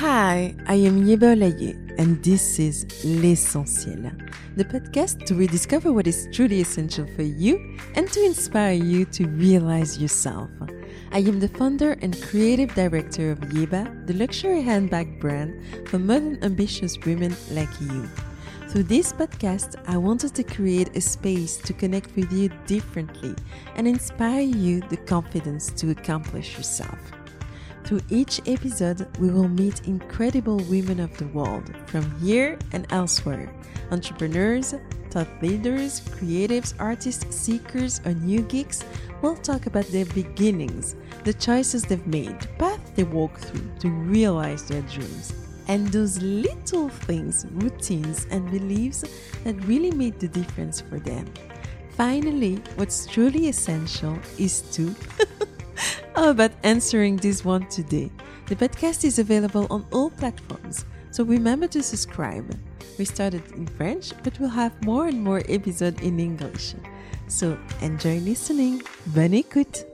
[0.00, 4.10] Hi, I am Yeba Olaye, and this is L'Essentiel,
[4.56, 9.28] the podcast to rediscover what is truly essential for you and to inspire you to
[9.28, 10.48] realize yourself.
[11.12, 16.42] I am the founder and creative director of Yeba, the luxury handbag brand for modern
[16.42, 18.08] ambitious women like you.
[18.70, 23.34] Through this podcast, I wanted to create a space to connect with you differently
[23.74, 27.19] and inspire you the confidence to accomplish yourself.
[27.90, 33.52] Through each episode, we will meet incredible women of the world from here and elsewhere
[33.90, 34.76] entrepreneurs,
[35.10, 38.84] thought leaders, creatives, artists, seekers, or new geeks.
[39.22, 43.88] We'll talk about their beginnings, the choices they've made, the path they walk through to
[43.88, 45.32] realize their dreams,
[45.66, 49.02] and those little things, routines, and beliefs
[49.42, 51.26] that really made the difference for them.
[51.96, 54.94] Finally, what's truly essential is to
[56.14, 58.10] How about answering this one today?
[58.46, 62.58] The podcast is available on all platforms, so remember to subscribe.
[62.98, 66.74] We started in French, but we'll have more and more episodes in English.
[67.28, 68.82] So enjoy listening.
[69.14, 69.84] Bonne écoute!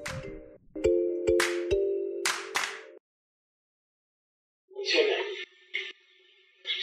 [4.72, 5.28] What's your name?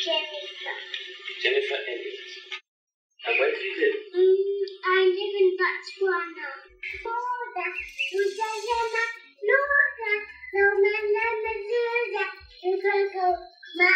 [0.05, 0.71] Jennifer.
[1.41, 2.19] Jennifer Elliot.
[3.25, 3.99] And where do you live?
[4.15, 6.63] Mm, I live in Botswana.
[7.55, 7.69] Loda,
[8.13, 9.03] Luda, Yama,
[9.47, 10.11] Loda,
[10.53, 12.25] Loma, Lama, Luda,
[12.65, 13.25] Luda,
[13.77, 13.91] Ma,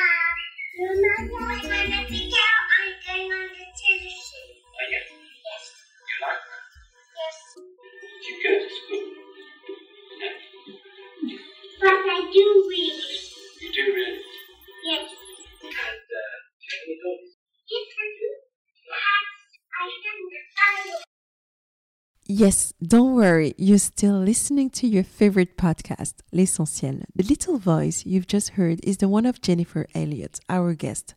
[0.77, 2.45] Loma, Lama, Lama, Pika,
[2.77, 4.47] I'm going on the television.
[4.77, 4.99] Oh, yeah.
[5.45, 5.65] Yes,
[6.05, 6.63] You like that?
[7.17, 7.37] yes.
[7.57, 9.05] Do you go to school?
[10.21, 10.29] No.
[11.79, 13.06] But I do read.
[22.39, 26.99] Yes, don't worry, you're still listening to your favorite podcast, L'Essentiel.
[27.15, 31.15] The little voice you've just heard is the one of Jennifer Elliot, our guest.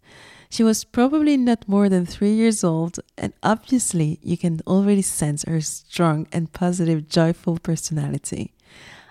[0.48, 5.44] She was probably not more than three years old, and obviously, you can already sense
[5.44, 8.54] her strong and positive, joyful personality.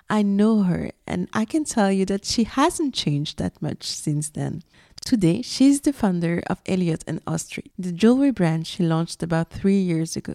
[0.10, 4.30] I know her, and I can tell you that she hasn't changed that much since
[4.30, 4.64] then.
[5.06, 9.80] Today, she's the founder of Elliot and Ostrich, the jewelry brand she launched about three
[9.80, 10.34] years ago.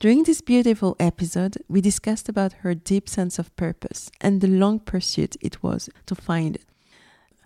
[0.00, 4.78] During this beautiful episode, we discussed about her deep sense of purpose and the long
[4.78, 6.64] pursuit it was to find it.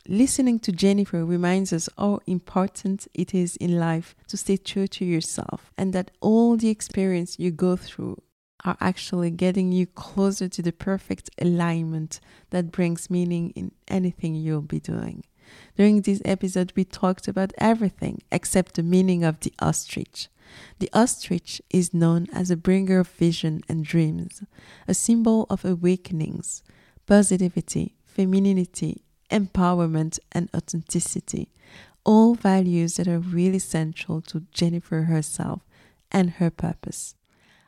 [0.07, 5.05] Listening to Jennifer reminds us how important it is in life to stay true to
[5.05, 8.23] yourself and that all the experience you go through
[8.65, 14.63] are actually getting you closer to the perfect alignment that brings meaning in anything you'll
[14.63, 15.25] be doing.
[15.77, 20.29] During this episode, we talked about everything except the meaning of the ostrich.
[20.79, 24.43] The ostrich is known as a bringer of vision and dreams,
[24.87, 26.63] a symbol of awakenings,
[27.07, 31.51] positivity, femininity, empowerment, and authenticity.
[32.05, 35.63] All values that are really central to Jennifer herself
[36.13, 37.15] and her purpose.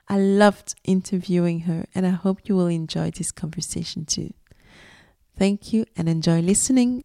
[0.09, 4.35] I loved interviewing her, and I hope you will enjoy this conversation too.
[5.37, 7.05] Thank you and enjoy listening.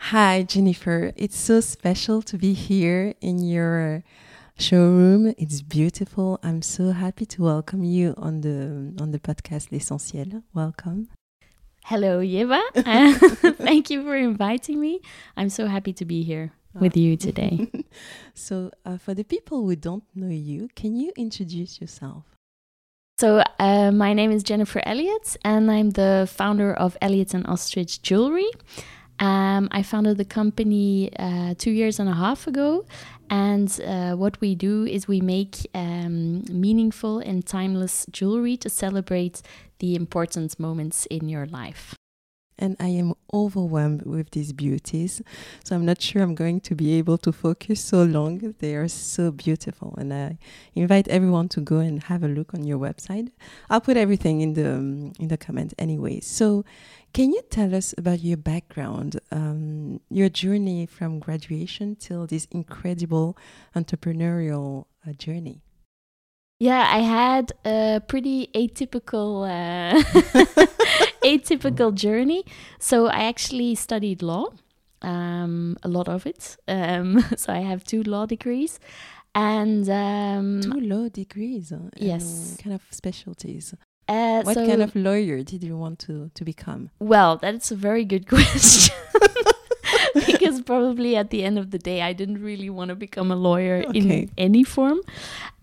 [0.00, 1.12] Hi, Jennifer.
[1.16, 4.04] It's so special to be here in your
[4.58, 5.34] showroom.
[5.36, 6.38] It's beautiful.
[6.42, 10.42] I'm so happy to welcome you on the on the podcast L'Essentiel.
[10.54, 11.08] Welcome.
[11.84, 12.60] Hello, Yeva.
[12.74, 15.00] Uh, Thank you for inviting me.
[15.36, 17.70] I'm so happy to be here with you today.
[18.34, 22.24] so, uh, for the people who don't know you, can you introduce yourself?
[23.18, 28.00] So, uh, my name is Jennifer Elliot, and I'm the founder of Elliot and Ostrich
[28.00, 28.48] Jewelry.
[29.20, 32.86] Um, I founded the company uh, two years and a half ago,
[33.28, 39.42] and uh, what we do is we make um, meaningful and timeless jewelry to celebrate
[39.80, 41.94] the important moments in your life.
[42.58, 45.22] And I am overwhelmed with these beauties.
[45.64, 48.54] So I'm not sure I'm going to be able to focus so long.
[48.58, 50.38] They are so beautiful, and I
[50.74, 53.30] invite everyone to go and have a look on your website.
[53.70, 56.20] I'll put everything in the um, in the comment anyway.
[56.20, 56.64] So,
[57.12, 63.36] can you tell us about your background, um, your journey from graduation till this incredible
[63.74, 65.62] entrepreneurial uh, journey?
[66.60, 70.02] Yeah, I had a pretty atypical uh,
[71.22, 72.44] atypical journey.
[72.80, 74.46] So I actually studied law,
[75.02, 76.56] um, a lot of it.
[76.66, 78.80] Um, so I have two law degrees,
[79.36, 81.70] and um, Two law degrees.
[81.70, 82.56] uh, Yes.
[82.60, 83.74] Kind of specialties.
[84.08, 86.90] uh, What so- kind of lawyer did you want to, to become?
[86.98, 88.94] Well, that's a very good question.
[90.26, 93.36] because probably at the end of the day, I didn't really want to become a
[93.36, 93.98] lawyer Okay.
[93.98, 95.00] in any form.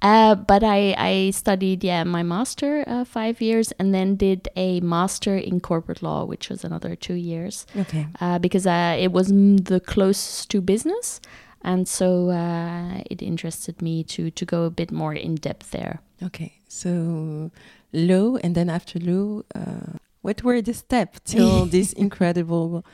[0.02, 4.80] Uh, but I, I studied, yeah, my master uh, five years and then did a
[4.82, 8.06] master in corporate law, which was another two years Okay.
[8.22, 11.22] uh, because uh, it was the closest to business.
[11.64, 16.02] And so uh, it interested me to, to go a bit more in depth there.
[16.22, 16.54] Okay.
[16.68, 17.52] So
[17.92, 22.86] low, and then after low, uh, what were the steps till this incredible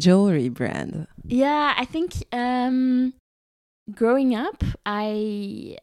[0.00, 1.06] jewelry brand?
[1.26, 3.12] Yeah, I think um,
[3.94, 5.76] growing up, I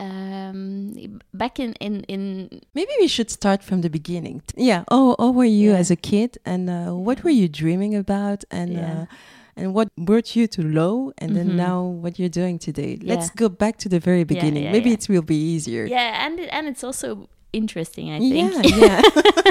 [0.00, 4.42] um, back in in in Maybe we should start from the beginning.
[4.56, 4.84] Yeah.
[4.90, 5.78] Oh, how were you Yeah.
[5.82, 8.92] as a kid, and uh, what were you dreaming about, and Yeah.
[9.02, 9.06] uh,
[9.56, 11.56] and what brought you to low, and then Mhm.
[11.66, 12.98] now what you're doing today?
[13.02, 14.64] Let's go back to the very beginning.
[14.64, 14.98] yeah, Maybe yeah.
[14.98, 15.84] it will be easier.
[15.86, 18.50] yeah, and and it's also interesting, I think.
[18.64, 19.00] Yeah, yeah.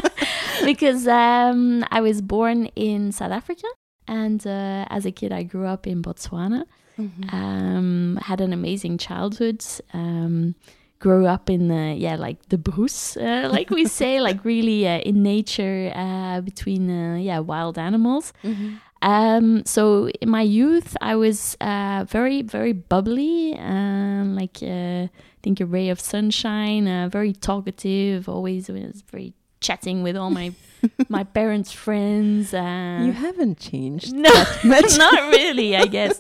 [0.72, 3.68] because um, I was born in South Africa,
[4.12, 6.62] and uh, as a kid, I grew up in Botswana.
[6.98, 7.34] Mhm.
[7.34, 9.64] Um, had an amazing childhood.
[9.94, 10.56] Um,
[11.00, 15.00] grew up in the yeah, like the bush, uh, like we say, like really uh,
[15.10, 18.34] in nature, uh, between uh, yeah wild animals.
[18.44, 18.80] Mhm.
[19.04, 25.40] Um, so in my youth, I was uh, very, very bubbly, um, like uh, I
[25.42, 26.88] think a ray of sunshine.
[26.88, 28.30] Uh, very talkative.
[28.30, 30.52] Always was very chatting with all my
[31.10, 32.54] my parents' friends.
[32.54, 34.98] Uh, You haven't changed no, that much.
[35.06, 36.20] not really, I guess.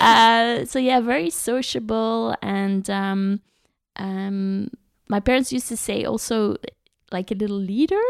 [0.00, 3.40] Uh, so yeah, very sociable, and um,
[3.96, 4.68] um,
[5.08, 6.56] my parents used to say also
[7.12, 8.02] like a little leader.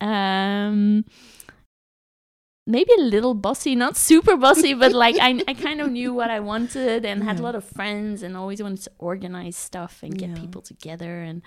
[0.00, 1.04] Um,
[2.66, 6.30] maybe a little bossy, not super bossy, but like I, I kind of knew what
[6.30, 10.16] I wanted and had a lot of friends and always wanted to organize stuff and
[10.16, 10.36] get Yeah.
[10.36, 11.42] people together and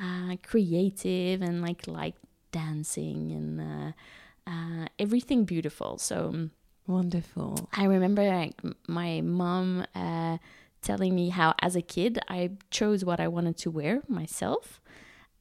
[0.00, 2.14] uh, creative and like like
[2.52, 5.98] dancing and uh, uh, everything beautiful.
[5.98, 6.50] So um,
[6.86, 7.68] Wonderful.
[7.74, 8.54] I remember like
[8.88, 10.38] my mom uh,
[10.80, 14.80] telling me how as a kid I chose what I wanted to wear myself.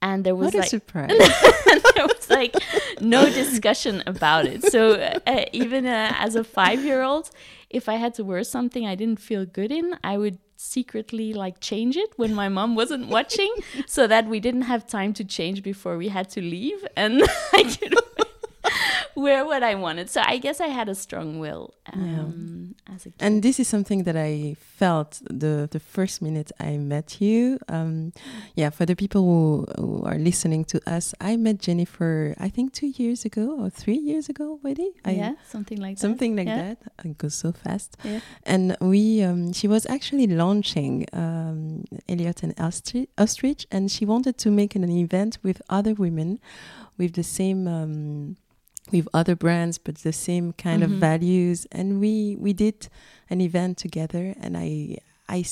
[0.01, 1.10] And there was What a like surprise.
[1.10, 1.19] and
[1.95, 2.56] there was like
[3.01, 4.63] no discussion about it.
[4.71, 7.31] So uh, even uh, as a five-year-old,
[7.69, 11.59] if I had to wear something I didn't feel good in, I would secretly like
[11.59, 13.53] change it when my mom wasn't watching,
[13.85, 17.23] so that we didn't have time to change before we had to leave, and
[17.53, 17.95] I could
[19.17, 20.09] wear what I wanted.
[20.09, 23.25] So I guess I had a strong will um, as a kid.
[23.25, 25.11] And this is something that I felt
[25.41, 27.57] the the first minute I met you.
[27.67, 28.13] Um,
[28.55, 32.35] yeah, for the people who, who are listening to us, I met Jennifer.
[32.39, 34.89] I think two years ago or three years ago already.
[35.03, 36.01] I, yeah, something like that.
[36.01, 36.45] something that.
[36.45, 36.75] like Yeah.
[36.75, 37.05] that.
[37.05, 37.97] It goes so fast.
[38.03, 38.19] Yeah.
[38.43, 44.37] And we, um, she was actually launching um, Elliot and Ostri- Ostrich, and she wanted
[44.43, 46.39] to make an event with other women
[46.97, 47.67] with the same.
[48.92, 51.00] With other brands, but the same kind of Mhm.
[51.00, 52.88] values, and we we did
[53.30, 54.98] an event together, and I,
[55.28, 55.44] I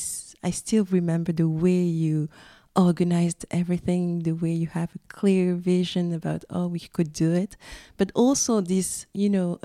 [0.42, 2.30] i still remember the way you
[2.78, 7.58] organized everything, the way you have a clear vision about oh we could do it,
[7.98, 9.60] but also this you know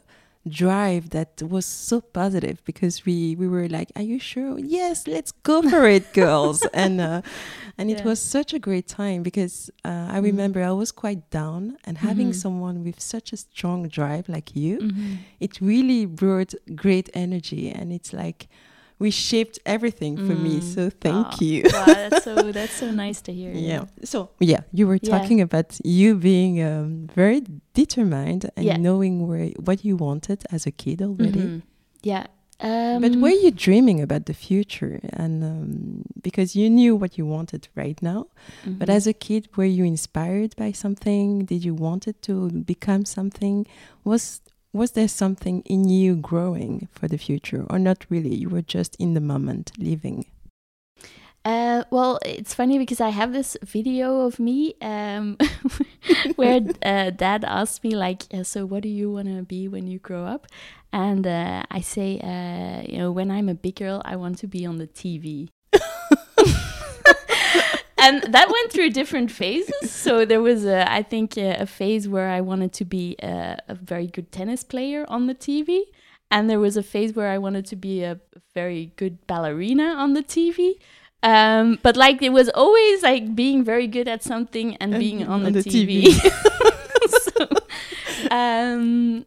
[0.49, 5.33] drive that was so positive because we we were like are you sure yes let's
[5.33, 7.21] go for it girls and uh,
[7.77, 8.05] and it Yeah.
[8.07, 10.23] was such a great time because uh, i Mhm.
[10.25, 12.35] remember i was quite down and having Mhm.
[12.35, 15.19] someone with such a strong drive like you Mhm.
[15.41, 18.49] it really brought great energy and it's like
[19.05, 20.75] we shaped everything for me Mm.
[20.75, 23.53] so thank you wow, that's so that's so nice to hear.
[23.71, 24.19] yeah so
[24.53, 25.11] yeah you were Yeah.
[25.19, 27.41] talking about you being um, very
[27.75, 28.77] determined and Yeah.
[28.87, 31.63] knowing where what you wanted as a kid already Mhm.
[32.13, 32.27] Yeah.
[32.63, 37.25] Um, but were you dreaming about the future and um, because you knew what you
[37.37, 38.21] wanted right now
[38.81, 38.97] but mhm.
[38.99, 42.35] as a kid were you inspired by something did you wanted to
[42.73, 43.57] become something
[44.05, 44.25] was
[44.73, 48.97] was there something in you growing for the future or not really you were just
[48.97, 50.25] in the moment living
[51.43, 55.39] Uh, well, it's funny because I have this video of me um,
[56.37, 59.99] where uh, dad asked me, like, so what do you want to be when you
[59.99, 60.47] grow up?
[60.93, 64.47] And uh, I say, uh, you know, when I'm a big girl, I want to
[64.47, 65.49] be on the TV.
[68.01, 69.91] and that went through different phases.
[69.91, 73.59] So there was, a, I think, a, a phase where I wanted to be a,
[73.69, 75.83] a very good tennis player on the TV.
[76.31, 78.21] And there was a phase where I wanted to be a
[78.55, 80.79] very good ballerina on the TV.
[81.23, 85.23] Um, but like it was always like being very good at something and And being
[85.27, 86.13] on, on the, the TV.
[87.25, 87.49] so,
[88.31, 89.27] um,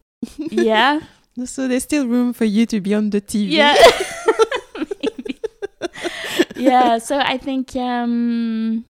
[0.50, 1.00] yeah,
[1.44, 3.76] so there's still room for you to be on the tv yeah.
[6.64, 6.98] yeah.
[6.98, 8.84] So I think, um,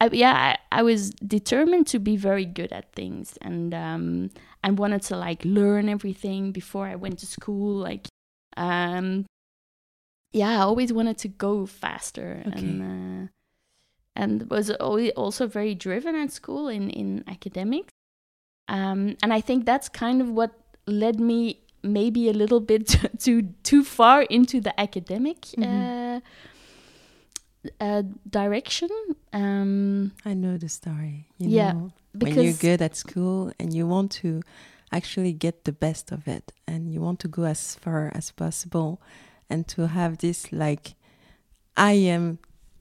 [0.00, 4.30] I, yeah, I, I was determined to be very good at things, and um,
[4.64, 7.74] and wanted to like learn everything before I went to school.
[7.76, 8.08] Like,
[8.56, 9.26] um,
[10.32, 12.58] yeah, I always wanted to go faster Okay.
[12.58, 13.28] and uh,
[14.16, 17.90] and was also very driven at school in in academics.
[18.68, 20.52] Um, and I think that's kind of what
[20.86, 26.20] led me maybe a little bit too too far into the academic uh,
[27.80, 28.88] uh, direction.
[29.32, 31.28] Um, I know the story.
[31.38, 34.42] You Yeah, know, when you're good at school and you want to
[34.92, 39.00] actually get the best of it and you want to go as far as possible
[39.48, 40.94] and to have this like
[41.76, 42.38] I am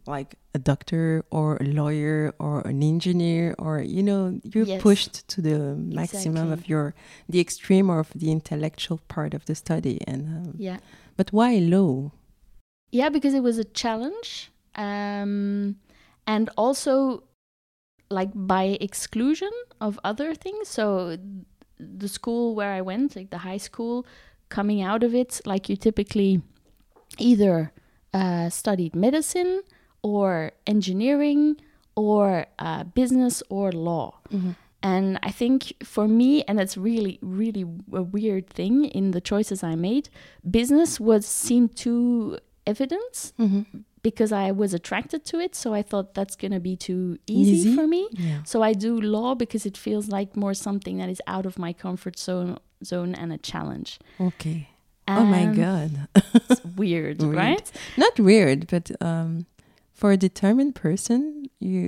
[0.07, 4.81] like a doctor or a lawyer or an engineer or you know you're Yes.
[4.81, 6.95] pushed to the maximum of your
[7.29, 10.79] the extreme of the intellectual part of the study and um, yeah.
[11.15, 12.11] but why law
[12.91, 14.49] Yeah, because it was a challenge.
[14.79, 15.75] Um,
[16.25, 17.23] and also
[18.09, 20.69] like by exclusion of other things.
[20.69, 21.17] So
[21.79, 24.05] the school where I went, like the high school,
[24.49, 26.41] coming out of it, like you typically
[27.17, 27.71] either
[28.13, 29.61] uh, studied medicine
[30.01, 31.57] or engineering
[31.95, 34.19] or uh, business or law.
[34.81, 39.61] And I think for me, and that's really, really a weird thing in the choices
[39.61, 40.09] I made,
[40.49, 43.33] business was seemed too evident
[44.01, 45.55] because I was attracted to it.
[45.55, 47.75] So I thought that's going to be too easy, Easy?
[47.75, 48.07] for me.
[48.11, 51.57] yeah So I do law because it feels like more something that is out of
[51.59, 53.99] my comfort zone, zone and a challenge.
[54.19, 54.69] okay
[55.07, 55.91] oh my god
[56.49, 57.35] It's weird, Weird.
[57.35, 57.71] right?
[57.97, 59.45] not weird, but um,
[59.99, 61.81] for a determined person, you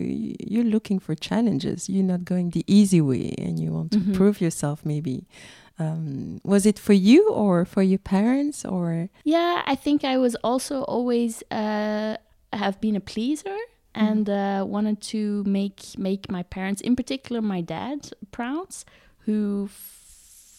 [0.52, 1.88] you're looking for challenges.
[1.94, 4.14] You're not going the easy way, and you want to Mhm.
[4.20, 4.78] prove yourself.
[4.94, 5.16] Maybe
[5.82, 10.36] um, was it for you or for your parents or Yeah, I think I was
[10.44, 12.16] also always uh,
[12.54, 13.58] have been a pleaser
[13.94, 18.00] and uh, wanted to make make my parents, in particular my dad,
[18.32, 18.68] proud,
[19.26, 19.68] who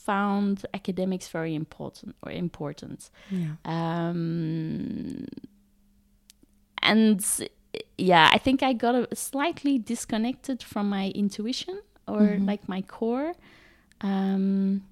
[0.06, 3.10] found academics very important or important.
[3.30, 5.24] yeah Um,
[6.82, 7.24] and
[7.98, 12.46] yeah, I think I got a, slightly disconnected from my intuition or Mhm.
[12.46, 13.32] like my core.
[14.00, 14.82] Um,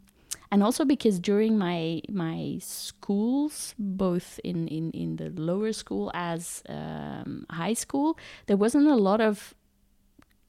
[0.51, 6.63] and also because during my my schools, both in, in, in the lower school as
[6.69, 8.17] um, high school,
[8.47, 9.55] there wasn't a lot of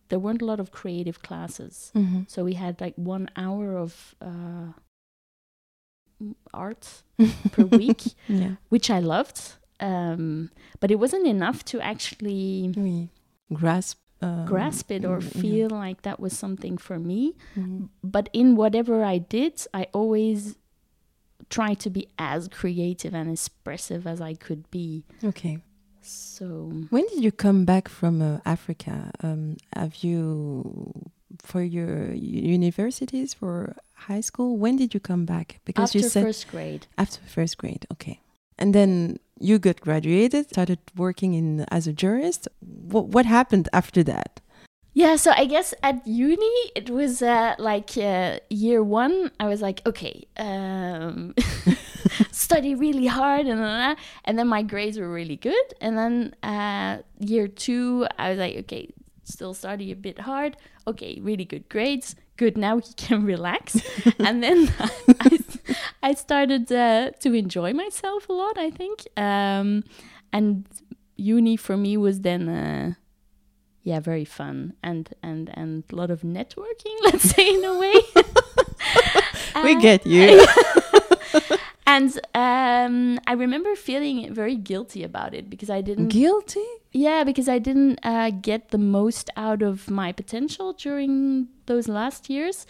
[0.09, 1.91] there weren't a lot of creative classes.
[1.95, 2.25] Mhm.
[2.29, 4.73] So we had like one hour of uh,
[6.53, 7.03] art
[7.51, 9.53] per week, yeah which I loved.
[9.79, 12.71] Um, but it wasn't enough to actually
[13.53, 15.41] grasp um, grasp it or mm, yeah.
[15.41, 17.35] feel like that was something for me.
[17.55, 17.89] Mhm.
[18.03, 20.57] But in whatever I did, I always
[21.49, 25.03] tried to be as creative and expressive as I could be.
[25.23, 25.59] okay.
[26.03, 26.45] So
[26.89, 29.11] When did you come back from uh, Africa?
[29.21, 34.57] Um, have you for your universities for high school?
[34.57, 35.59] When did you come back?
[35.63, 38.19] Because after you said first grade, After first grade, okay.
[38.61, 42.47] And then you got graduated, started working in as a jurist.
[42.59, 44.39] What what happened after that?
[44.93, 49.31] Yeah, so I guess at uni it was uh, like uh, year one.
[49.39, 51.33] I was like, okay, um,
[52.31, 55.67] study really hard, and uh, and then my grades were really good.
[55.81, 60.57] And then uh, year two, I was like, okay, still study a bit hard.
[60.85, 62.15] Okay, really good grades.
[62.37, 63.81] Good, now he can relax.
[64.19, 64.73] and then
[65.19, 65.39] I,
[66.01, 68.57] I started uh, to enjoy myself a lot.
[68.57, 69.83] I think, um,
[70.33, 70.65] and
[71.17, 72.49] uni for me was then.
[72.49, 72.93] Uh,
[73.83, 77.93] yeah very fun and and and a lot of networking let's say in a way
[79.63, 80.45] we Uh, get you.
[81.93, 82.09] And
[82.45, 82.95] um
[83.31, 86.67] i remember feeling very guilty about it because i didn't Guilty?
[86.91, 92.29] yeah because i didn't uh, get the most out of my potential during those last
[92.29, 92.65] years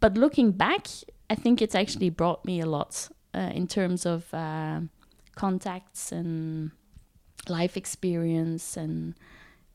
[0.00, 0.86] but looking back
[1.30, 4.80] i think it's actually brought me a lot uh, in terms of uh,
[5.34, 6.70] contacts and
[7.48, 9.14] life experience and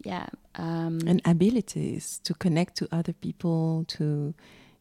[0.05, 4.33] yeah um And abilities to connect to other people, to,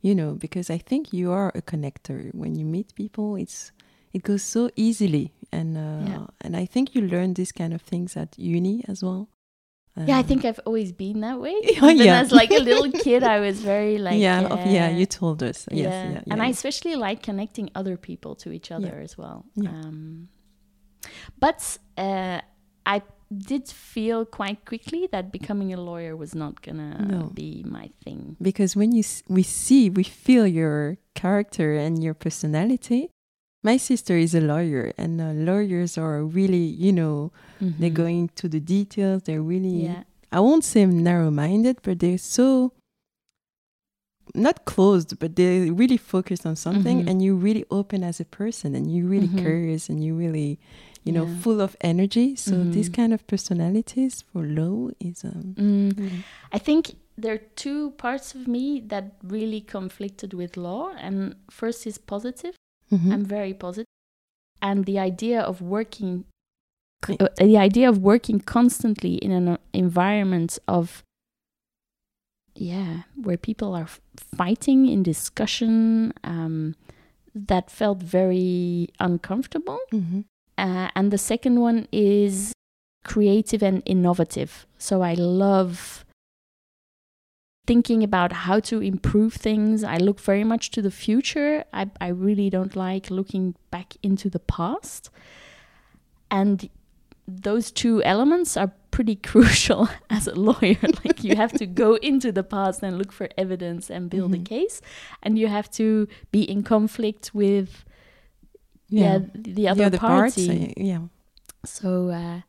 [0.02, 2.18] you know, because I think you are a connector.
[2.34, 3.72] When you meet people, it's
[4.12, 6.26] it goes so easily, and uh, Yeah.
[6.40, 9.28] and I think you learn these kind of things at uni as well.
[10.06, 11.54] Yeah, I Uh, think I've always been that way.
[11.82, 12.20] Oh, yeah.
[12.20, 15.42] as like a little kid, I was very like yeah, of- yeah, uh, you told
[15.42, 15.66] us.
[15.70, 16.10] Yes, yeah.
[16.12, 19.46] yeah, and yeah, I especially like connecting other people to each other as well.
[19.66, 20.28] Um,
[21.38, 22.40] but uh,
[22.84, 23.02] I
[23.34, 27.30] did feel quite quickly that becoming a lawyer was not gonna No.
[27.34, 28.36] be my thing.
[28.40, 33.08] because when you s- we see we feel your character and your personality
[33.70, 37.16] my sister is a lawyer and uh, lawyers are really you know
[37.78, 38.02] they're Mhm.
[38.04, 40.02] going to the details they're really Yeah,
[40.38, 42.46] i won't say narrow minded but they're so
[44.34, 47.08] not closed, but they're really focused on something, Mhm.
[47.08, 49.38] and you're really open as a person, and you're really Mhm.
[49.46, 50.58] curious, and you're really,
[51.04, 51.36] you know, Yeah.
[51.42, 52.34] full of energy.
[52.36, 52.92] So this Mhm.
[52.98, 55.54] kind of personalities for low is um.
[55.56, 56.24] Mm.
[56.52, 61.86] I think there are two parts of me that really conflicted with law, and first
[61.86, 62.54] is positive.
[62.90, 63.12] Mhm.
[63.12, 63.86] I'm very positive,
[64.62, 66.24] and the idea of working,
[67.08, 71.02] uh, the idea of working constantly in an uh, environment of,
[72.54, 73.88] yeah, where people are
[74.36, 76.74] fighting in discussion, um,
[77.34, 79.78] that felt very uncomfortable.
[79.92, 80.24] Mhm.
[80.56, 82.52] Uh, and the second one is
[83.04, 84.66] creative and innovative.
[84.78, 86.05] So I love
[87.66, 89.82] thinking about how to improve things.
[89.82, 91.64] I look very much to the future.
[91.72, 95.10] I, I really don't like looking back into the past.
[96.30, 96.68] And
[97.26, 100.76] those two elements are pretty crucial as a lawyer.
[101.04, 104.40] like you have to go into the past and look for evidence and build Mhm.
[104.42, 104.80] a case.
[105.22, 107.84] And you have to be in conflict with
[108.88, 110.74] yeah, the other the parts, party.
[110.76, 111.00] uh, yeah.
[111.64, 112.40] So uh,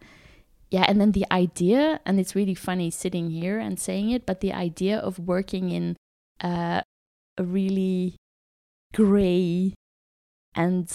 [0.70, 4.42] yeah, and then the idea, and it's really funny sitting here and saying it, but
[4.42, 5.96] the idea of working in
[6.44, 6.82] uh,
[7.38, 8.16] a really
[8.94, 9.74] gray
[10.56, 10.92] and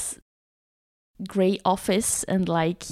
[1.27, 2.85] gray office and like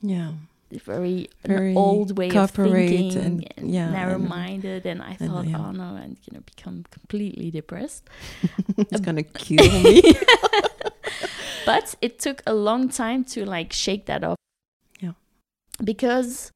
[0.00, 0.32] Yeah.
[0.70, 5.58] very, Very old way of thinking and- and, yeah, narrow-minded, and, I and, thought, yeah.
[5.58, 8.08] oh no, I'm gonna become completely depressed.
[8.76, 10.02] it's gonna kill me.
[11.66, 14.36] but it took a long time to like shake that off.
[15.82, 16.50] Because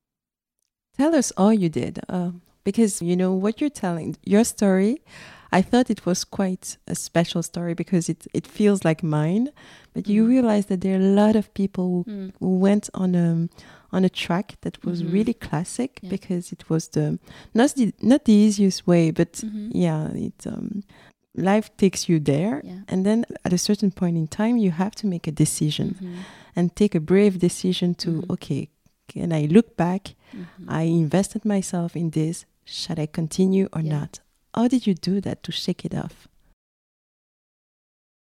[0.96, 2.32] Tell us all you did, uh,
[2.64, 4.16] because you know what you're telling.
[4.24, 5.00] Your story,
[5.52, 9.50] I thought it was quite a special story because it it feels like mine,
[9.94, 10.28] but you Mm.
[10.28, 13.48] realize that there are a lot of people who, mm, who went on a
[13.92, 15.12] on a track that was Mhm.
[15.12, 16.10] really classic Yeah.
[16.10, 17.18] because it was the
[17.54, 20.82] not the not the easiest way, but mhm, yeah, it um,
[21.36, 22.82] life takes you there, Yeah.
[22.88, 26.24] and then at a certain point in time, you have to make a decision mhm,
[26.56, 28.30] and take a brave decision to Mhm.
[28.30, 28.68] okay,
[29.08, 30.14] can I look back?
[30.32, 30.66] mhm.
[30.68, 32.44] I invested myself in this.
[32.64, 33.98] Should I continue or Yeah.
[34.00, 34.20] not?
[34.54, 36.28] How did you do that to shake it off?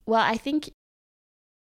[0.07, 0.71] Well, I think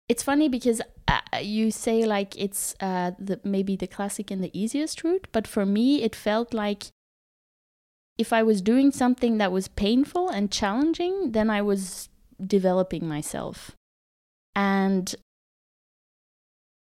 [0.07, 4.51] it's funny because uh, you say like it's uh, the maybe the classic and the
[4.57, 6.87] easiest route, but for me it felt like
[8.17, 12.09] if I was doing something that was painful and challenging, then I was
[12.45, 13.71] developing myself.
[14.55, 15.13] And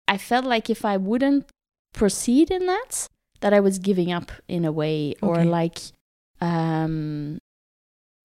[0.07, 1.47] I felt like if I wouldn't
[1.94, 3.09] proceed in that,
[3.40, 5.78] that I was giving up in a way or like
[6.40, 7.38] um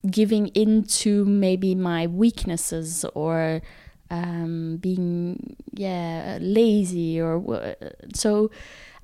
[0.09, 3.61] giving into maybe my weaknesses or
[4.11, 7.75] um, being yeah lazy or
[8.13, 8.49] so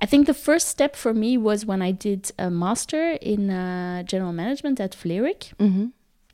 [0.01, 4.01] i think the first step for me was when i did a master in uh,
[4.03, 5.53] general management at Vlerick.
[5.59, 5.87] Mm-hmm.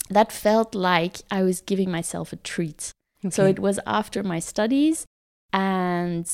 [0.10, 2.92] that felt like i was giving myself a treat
[3.30, 5.06] so it was after my studies
[5.54, 6.26] and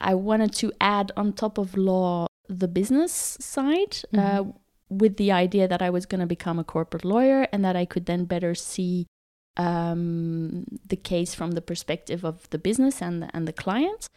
[0.00, 4.54] i wanted to add on top of law the business side uh, Mhm.
[4.88, 7.84] with the idea that i was going to become a corporate lawyer and that i
[7.84, 9.06] could then better see
[9.56, 14.08] um, the case from the perspective of the business and the, and the client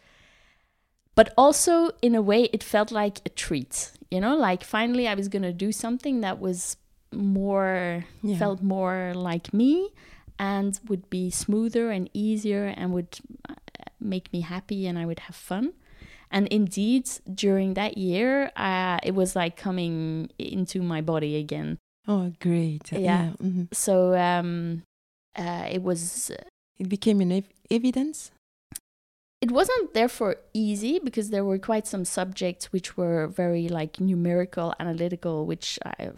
[1.14, 5.14] but also in a way it felt like a treat you know like finally i
[5.14, 6.76] was going to do something that was
[7.12, 8.38] more Yeah.
[8.38, 9.90] felt more like me
[10.38, 13.18] and would be smoother and easier and would
[13.48, 13.54] uh,
[14.00, 15.72] make me happy and i would have fun
[16.30, 22.32] and indeed during that year uh, it was like coming into my body again Oh,
[22.38, 22.92] great!
[22.92, 23.32] Yeah.
[23.42, 23.72] mhm.
[23.72, 24.82] so um,
[25.38, 26.30] uh, it was
[26.78, 28.30] It became an ev- evidence.
[29.40, 34.74] it wasn't therefore easy because there were quite some subjects which were very like numerical
[34.80, 36.10] analytical which i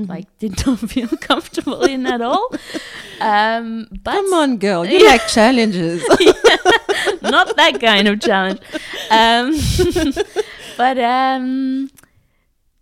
[0.00, 0.08] Mhm.
[0.14, 2.46] like did not feel comfortable in at all
[3.20, 5.10] um but Come on, girl, you Yeah.
[5.12, 6.00] like challenges.
[7.22, 8.60] not that kind of challenge.
[9.10, 9.56] Um
[10.76, 11.90] but um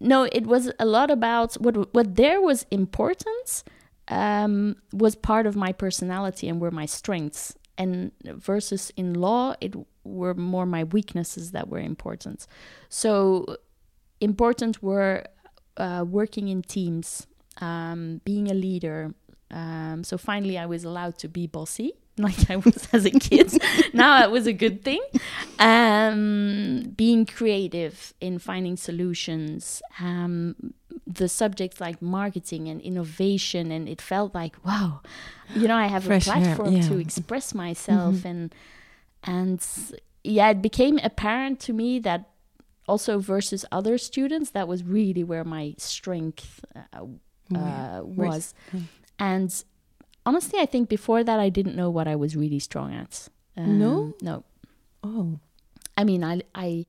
[0.01, 3.65] no it was a lot about what what there was important
[4.09, 7.55] um was part of my personality and were my strengths.
[7.79, 12.47] And versus in law it were more my weaknesses that were important.
[12.89, 13.57] So
[14.21, 15.25] important were
[15.77, 17.27] uh, working in teams
[17.61, 19.15] um, being a leader.
[19.51, 21.93] Um, so finally i was allowed to be bossy
[22.27, 23.53] like i was as a kid
[23.93, 25.01] now it was a good thing
[25.59, 30.57] um, being creative in finding solutions um,
[31.07, 35.01] the subjects like marketing and innovation and it felt like wow
[35.55, 36.83] you know i have Fresh a platform to yeah.
[36.83, 37.01] Mm-hmm.
[37.01, 38.55] express myself and
[39.25, 39.67] and
[40.25, 42.31] yeah it became apparent to me that
[42.89, 47.05] also versus other students that was really where my strength uh,
[47.55, 48.83] uh, was mm.
[49.19, 49.65] And
[50.27, 53.29] honestly, I think before that, I didn't know what I was really strong at.
[53.57, 54.15] Um, No?
[54.21, 54.45] no.
[55.03, 55.39] Oh,
[55.97, 56.87] I mean, I, I,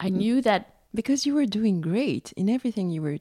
[0.00, 0.62] I knew that.
[0.94, 3.18] because you were doing great in everything you were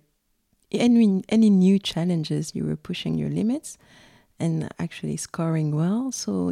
[0.72, 3.78] any any new challenges you were pushing your limits
[4.40, 6.52] and actually scoring well so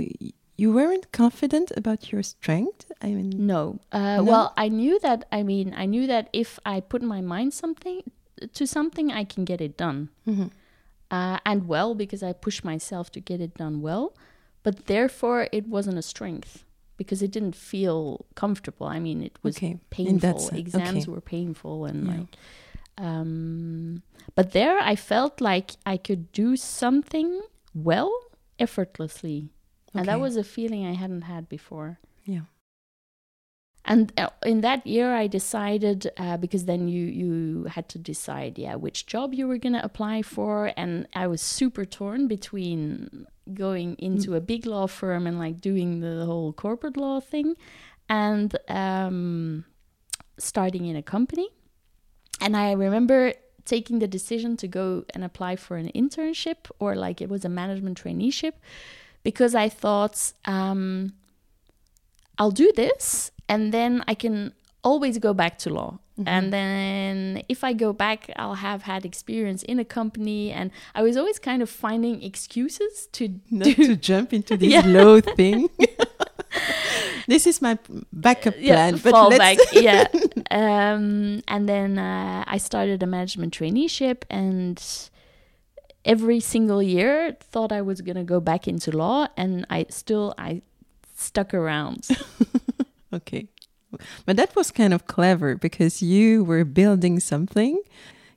[0.61, 3.79] you weren't confident about your strength i mean No.
[3.91, 4.23] Uh, No?
[4.31, 5.19] Well, I knew that.
[5.31, 7.99] I mean, I knew that if I put my mind something
[8.57, 10.09] to something, I can get it done.
[10.27, 10.51] Mhm.
[11.11, 14.13] Uh, and well, because I pushed myself to get it done well.
[14.63, 16.65] But therefore, it wasn't a strength
[16.97, 18.85] because it didn't feel comfortable.
[18.87, 20.49] I mean, it was Okay, painful.
[20.53, 21.11] Exams okay.
[21.11, 22.13] were painful, and Yeah.
[22.17, 22.35] like.
[22.97, 24.03] Um,
[24.35, 27.41] but there, I felt like I could do something
[27.73, 28.11] well
[28.59, 29.49] effortlessly,
[29.93, 31.99] and that was a feeling I hadn't had before.
[32.25, 32.41] yeah
[33.85, 38.59] And uh, in that year, I decided uh, because then you you had to decide,
[38.59, 43.95] yeah, which job you were gonna apply for, and I was super torn between going
[43.95, 47.55] into a big law firm and like doing the whole corporate law thing,
[48.09, 49.65] and um,
[50.37, 51.49] starting in a company.
[52.41, 53.33] And I remember
[53.65, 57.49] taking the decision to go and apply for an internship or like it was a
[57.49, 58.53] management traineeship
[59.23, 60.33] because I thought.
[60.45, 61.13] Um,
[62.41, 65.99] I'll do this and then I can always go back to law.
[66.25, 70.51] And then if I go back, I'll have had experience in a company.
[70.51, 74.69] And I was always kind of finding excuses to not do to jump into this
[74.75, 74.83] Yeah.
[74.85, 75.69] low thing
[77.27, 77.77] this is my
[78.11, 79.57] backup plan but fallback.
[79.57, 80.07] let's yeah.
[80.51, 84.81] Um, and then uh, I started a management traineeship, and
[86.03, 90.63] every single year thought I was gonna go back into law, and I still I
[91.15, 92.07] stuck around.
[93.13, 93.47] Okay.
[94.25, 97.81] But that was kind of clever because you were building something,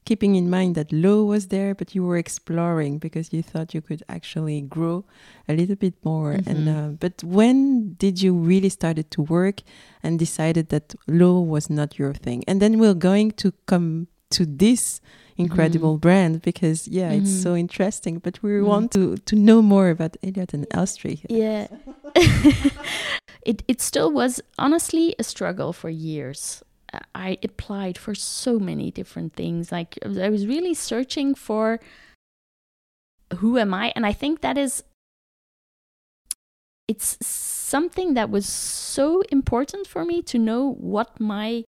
[0.07, 3.83] keeping in mind that low was there, but you were exploring because you thought you
[3.83, 5.05] could actually grow
[5.47, 6.33] a little bit more.
[6.47, 6.75] And Mhm.
[6.77, 9.61] uh, but when did you really started to work
[10.03, 12.43] and decided that low was not your thing?
[12.49, 15.01] And then we're going to come to this
[15.37, 17.43] incredible brand because yeah, it's Mhm.
[17.43, 18.19] so interesting.
[18.19, 18.67] But we Mhm.
[18.67, 21.25] want to to know more about Elliot and Ostrich.
[21.29, 21.67] yeah
[23.47, 26.63] it it still was honestly a struggle for years
[27.15, 31.81] i applied for so many different things like i was really searching for
[33.41, 34.85] who am i and i think that is
[36.89, 41.65] it's something that was so important for me to know what my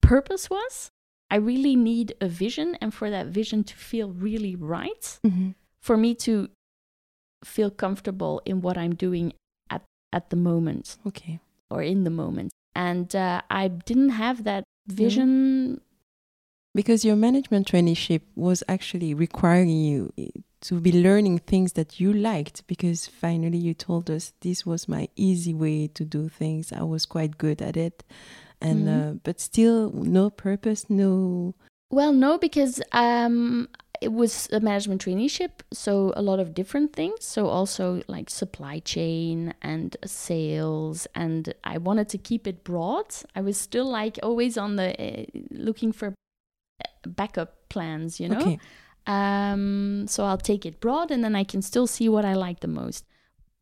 [0.00, 0.88] purpose was
[1.30, 5.54] i really need a vision and for that vision to feel really right Mhm.
[5.80, 6.48] for me to
[7.44, 9.32] feel comfortable in what I'm doing
[9.70, 11.38] at at the moment Okay.
[11.70, 12.50] or in the moment.
[12.74, 15.80] And uh, I didn't have that vision.
[16.74, 20.28] Because your management traineeship was actually requiring you eh,
[20.62, 25.08] to be learning things that you liked because finally you told us this was my
[25.16, 26.72] easy way to do things.
[26.72, 28.04] I was quite good at it.
[28.60, 28.88] And Mhm.
[28.88, 31.54] uh, but still no purpose, no
[31.90, 33.68] Well, no, because um,
[34.00, 37.24] it was a management traineeship, so a lot of different things.
[37.24, 43.14] So also like supply chain and sales, and I wanted to keep it broad.
[43.34, 46.14] I was still like always on the uh, looking for
[47.06, 48.40] backup plans, you know.
[48.40, 48.58] Okay.
[49.06, 52.60] Um, so I'll take it broad and then I can still see what I like
[52.60, 53.04] the most.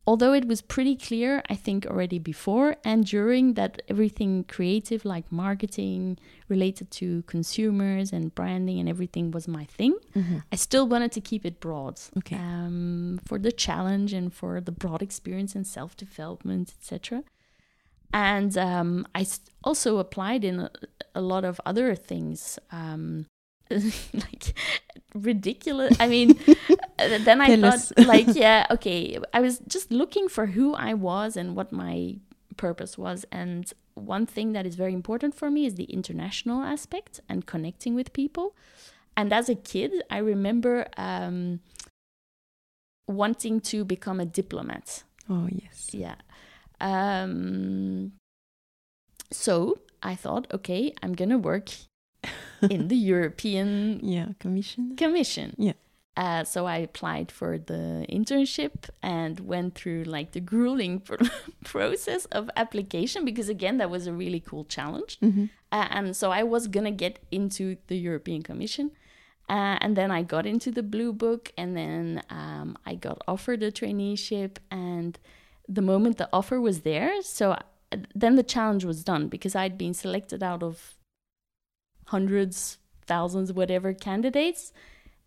[0.06, 5.32] Although it was pretty clear, I think, already before and during that everything creative, like
[5.32, 9.94] marketing related to consumers and branding and everything, was my thing.
[10.14, 10.42] Mhm.
[10.52, 12.36] I still wanted to keep it broad Okay.
[12.36, 17.22] um, for the challenge and for the broad experience and self development, etc.
[18.12, 19.26] And um, I
[19.64, 20.70] also applied in a,
[21.14, 23.26] a lot of other things, um,
[23.70, 24.54] like
[25.14, 25.96] ridiculous.
[26.00, 26.38] I mean,
[26.98, 29.18] uh, then I thought, like, yeah, okay.
[29.32, 32.16] I was just looking for who I was and what my
[32.56, 33.24] purpose was.
[33.30, 37.94] And one thing that is very important for me is the international aspect and connecting
[37.94, 38.54] with people.
[39.16, 41.60] And as a kid, I remember um,
[43.06, 45.04] wanting to become a diplomat.
[45.30, 45.90] Oh yes.
[45.92, 46.16] Yeah.
[46.80, 48.12] Um,
[49.30, 51.70] so I thought, okay, I'm gonna work
[52.70, 54.96] in the European Yeah, commission.
[54.96, 55.54] Commission.
[55.58, 55.72] Yeah.
[56.16, 61.26] Uh, so I applied for the internship and went through like the grueling pro-
[61.64, 65.18] process of application because again that was a really cool challenge.
[65.20, 65.50] Mhm.
[65.72, 68.92] Uh, and so I was gonna get into the European Commission.
[69.48, 73.62] Uh, and then I got into the Blue Book, and then um, I got offered
[73.62, 74.56] a traineeship.
[74.70, 75.18] And
[75.68, 77.58] the moment the offer was there, so uh,
[78.14, 80.96] then the challenge was done because I'd been selected out of
[82.06, 84.72] hundreds, thousands, whatever candidates.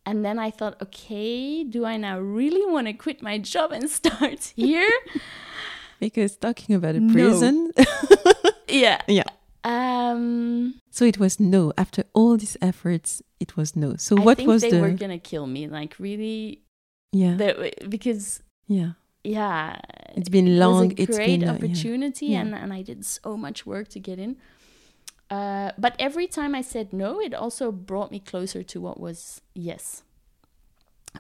[0.06, 3.90] and then I thought, okay, do I now really want to quit my job and
[4.00, 4.90] start here?
[6.00, 7.12] Because talking about a No.
[7.14, 7.72] prison,
[8.70, 9.02] yeah.
[9.08, 9.28] yeah.
[9.64, 11.74] Um, So it was no.
[11.78, 13.96] After all these efforts, it was no.
[13.98, 16.62] So I what think was they the were gonna kill me, like really,
[17.12, 18.92] yeah the, because yeah?
[19.24, 19.80] yeah,
[20.16, 20.90] It's been it long.
[20.90, 22.42] was a It's great been uh, opportunity, Yeah.
[22.42, 24.38] and and I did so much work to get in.
[25.30, 29.42] Uh, but every time I said no, it also brought me closer to what was
[29.54, 30.04] yes,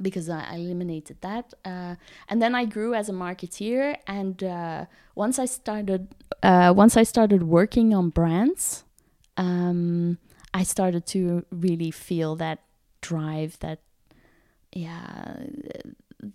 [0.01, 1.53] because I eliminated that.
[1.65, 1.95] Uh,
[2.29, 6.07] and then I grew as a marketeer, and uh, once I started,
[6.41, 8.85] uh, once I started working on brands,
[9.35, 10.17] um,
[10.53, 12.59] I started to really feel that
[13.01, 13.79] drive, that
[14.73, 15.37] yeah,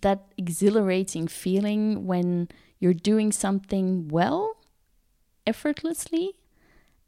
[0.00, 4.56] that exhilarating feeling when you're doing something well,
[5.46, 6.36] effortlessly,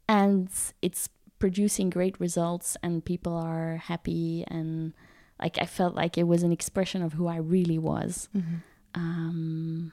[0.07, 0.49] and
[0.81, 4.93] it's producing great results, and people are happy, and
[5.39, 8.29] like I felt like it was an expression of who I really was.
[8.35, 8.61] Mhm.
[8.95, 9.91] Um,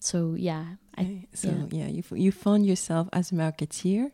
[0.00, 0.64] so yeah,
[0.98, 1.66] I, so yeah.
[1.70, 4.12] yeah, you f- you found yourself as a marketeer.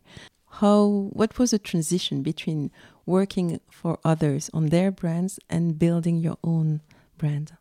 [0.61, 2.71] How what was the transition between
[3.05, 6.81] working for others on their brands and building your own
[7.17, 7.57] brand?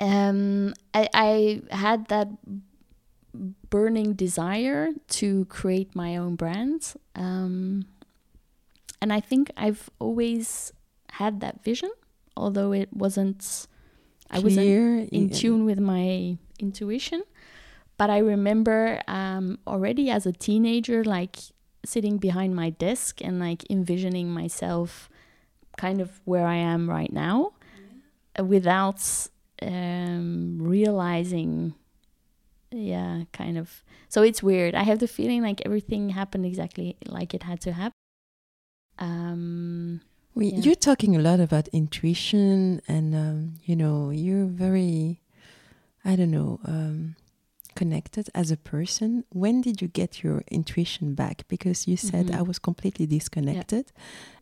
[0.00, 2.28] um, I, I had that
[3.34, 6.94] burning desire to create my own brand.
[7.14, 7.86] Um,
[9.00, 10.72] and I think I've always
[11.12, 11.90] had that vision,
[12.36, 13.66] although it wasn't,
[14.30, 15.36] I wasn't Clear, in yeah.
[15.36, 17.22] tune with my intuition.
[17.96, 21.36] But I remember um, already as a teenager, like
[21.84, 25.08] sitting behind my desk and like envisioning myself
[25.76, 27.52] kind of where I am right now
[28.38, 29.02] uh, without
[29.62, 31.74] um, realizing,
[32.76, 33.82] yeah, kind of.
[34.08, 34.74] So it's weird.
[34.74, 37.92] I have the feeling like everything happened exactly like it had to happen.
[38.98, 40.00] Um,
[40.36, 40.60] We, Yeah.
[40.62, 45.20] You're talking a lot about intuition, and um, you know, you're very,
[46.04, 47.14] I don't know, um,
[47.76, 49.24] connected as a person.
[49.30, 51.46] When did you get your intuition back?
[51.48, 52.38] Because you said Mhm.
[52.38, 53.92] I was completely disconnected.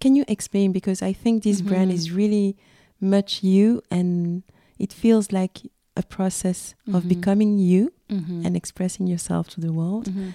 [0.00, 0.72] Can you explain?
[0.72, 1.94] Because I think this brand Mhm.
[1.94, 2.56] is really
[3.00, 4.42] much you, and
[4.78, 5.60] it feels like
[5.96, 7.08] a process of Mhm.
[7.08, 10.06] becoming you mhm, and expressing yourself to the world.
[10.08, 10.32] mhm.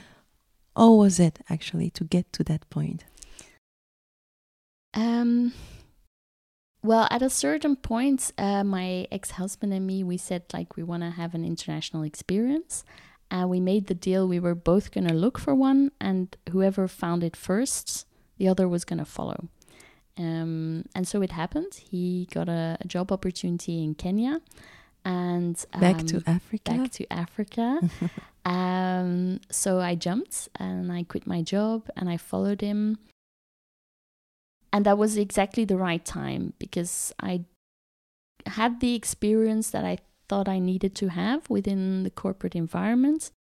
[0.76, 3.06] How was it actually to get to that point?
[4.94, 5.54] Um,
[6.84, 11.04] well, at a certain point, uh, my ex-husband and me, we said like we want
[11.04, 12.84] to have an international experience,
[13.30, 14.28] and we made the deal.
[14.28, 18.06] We were both gonna look for one, and whoever found it first,
[18.38, 19.50] the other was gonna follow.
[20.18, 21.74] Um, and so it happened.
[21.92, 24.42] He got a, a job opportunity in Kenya,
[25.08, 26.72] and Back um, to Africa.
[26.72, 27.80] back to Africa.
[28.46, 32.98] um, so I jumped and I quit my job and I followed him.
[34.74, 37.46] And that was exactly the right time because I
[38.46, 43.32] had the experience that I thought I needed to have within the corporate environment.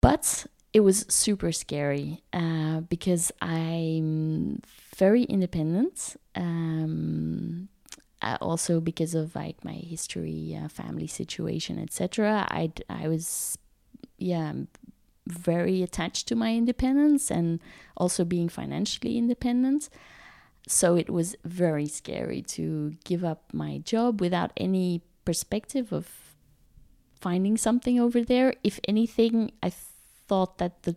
[0.00, 4.62] But it was super scary uh, because I'm
[4.96, 6.16] very independent.
[6.36, 7.68] Um,
[8.22, 12.46] uh, also because of like my history, uh, family situation, etc.
[12.50, 13.58] I I was
[14.18, 14.52] yeah
[15.26, 17.60] very attached to my independence and
[17.96, 19.88] also being financially independent.
[20.66, 26.08] So it was very scary to give up my job without any perspective of
[27.20, 28.54] finding something over there.
[28.62, 29.72] If anything, I
[30.26, 30.96] thought that the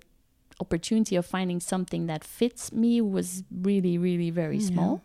[0.60, 5.02] opportunity of finding something that fits me was really, really very small.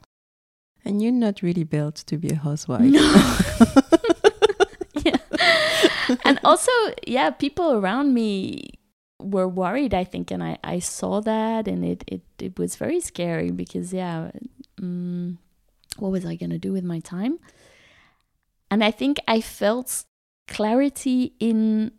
[0.86, 2.80] And you're not really built to be a housewife.
[2.80, 3.00] No.
[5.04, 5.16] yeah.
[6.24, 6.70] And also,
[7.04, 8.70] yeah, people around me
[9.20, 13.00] were worried, I think, and I, I saw that, and it, it, it was very
[13.00, 14.30] scary because, yeah,
[14.80, 15.38] um,
[15.96, 17.40] what was I going to do with my time?
[18.70, 20.04] And I think I felt
[20.46, 21.90] clarity in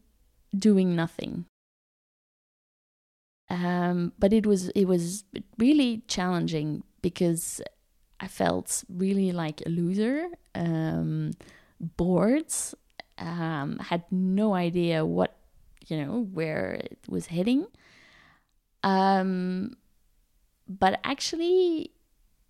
[0.58, 1.43] doing nothing.
[3.50, 5.23] Um, but it was it was
[5.58, 7.62] really challenging because
[8.19, 11.32] I felt really like a loser, um,
[11.80, 12.53] bored,
[13.17, 15.36] um, had no idea what,
[15.88, 17.67] you know, where it was heading.
[18.84, 19.77] Um,
[20.67, 21.91] but actually,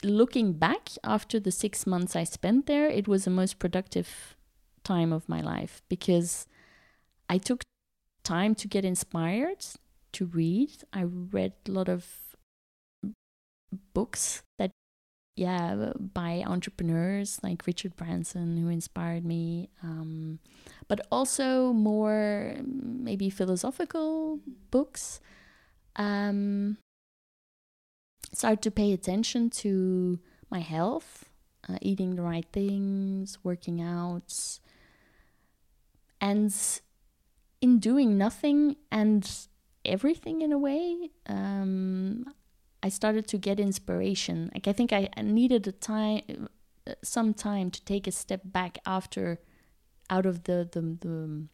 [0.03, 4.36] looking back after the six months I spent there, it was the most productive
[4.84, 6.47] time of my life because
[7.30, 7.63] I took
[8.23, 9.65] time to get inspired,
[10.13, 10.71] to read.
[10.93, 12.36] I read a lot of
[13.93, 14.71] books that
[15.38, 20.39] yeah by entrepreneurs like richard branson who inspired me um,
[20.88, 24.39] but also more maybe philosophical
[24.71, 25.21] books
[25.97, 26.78] um,
[28.34, 30.19] started to pay attention to
[30.50, 31.26] my health,
[31.67, 34.60] uh, eating the right things, working out,
[36.21, 36.54] and
[37.62, 39.47] in doing nothing and
[39.84, 42.26] everything in a way, um,
[42.84, 44.52] I started to get inspiration.
[44.54, 46.22] Like I think I, needed a time,
[46.88, 49.40] uh, some time to take a step back after,
[50.10, 51.48] out of the the, the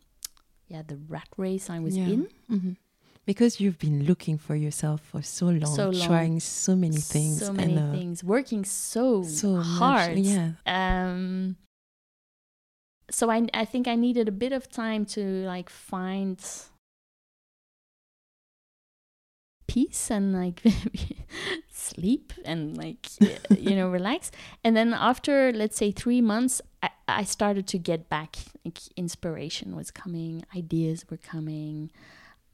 [0.68, 2.08] yeah the rat race I was Yeah.
[2.14, 2.28] in.
[2.50, 2.76] Mhm.
[3.26, 6.08] Because you've been looking for yourself for so long, So long.
[6.08, 10.20] trying so many things, so many and, uh, things, working so, so much- hard.
[10.20, 11.56] yeah, Um,
[13.10, 15.22] so I I think I needed a bit of time to
[15.54, 16.38] like find
[19.74, 20.60] peace and like
[21.90, 23.04] sleep and like
[23.68, 24.32] you know relax
[24.64, 26.90] and then after let's say three months I,
[27.22, 28.32] I started to get back
[28.66, 31.92] like inspiration was coming ideas were coming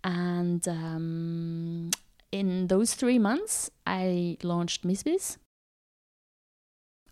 [0.03, 1.89] and um,
[2.32, 5.38] in those three months i launched misbiz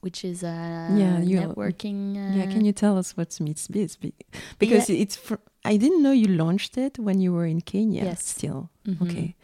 [0.02, 0.56] which is a
[1.04, 2.46] Yeah, you- networking uh, yeah.
[2.54, 3.96] Can you tell us what's Miss Biz?
[3.98, 4.14] Be-
[4.60, 8.04] Because it's fr- I didn't know you launched it when you were in Kenya.
[8.06, 8.24] Yes.
[8.36, 9.02] Still, mhm.
[9.04, 9.36] okay.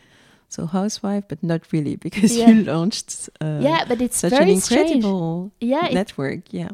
[0.54, 2.50] So housewife, but not really because Yeah.
[2.52, 3.30] you launched.
[3.42, 6.42] Uh, yeah but it's such very an strange incredible yeah network.
[6.54, 6.70] Yeah.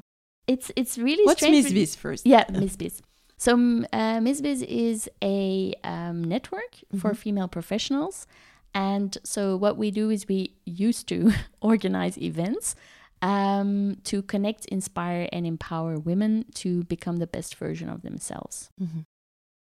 [0.53, 2.25] it's it's really What's strange Miss Biz first?
[2.25, 3.01] Yeah, Miss Biz.
[3.37, 3.51] So
[3.93, 7.17] uh, Miss Biz is a um, network for Mhm.
[7.23, 8.27] female professionals,
[8.73, 11.17] and so what we do is we used to
[11.71, 12.75] organize events
[13.21, 18.69] um, to connect, inspire, and empower women to become the best version of themselves.
[18.81, 19.05] Mhm.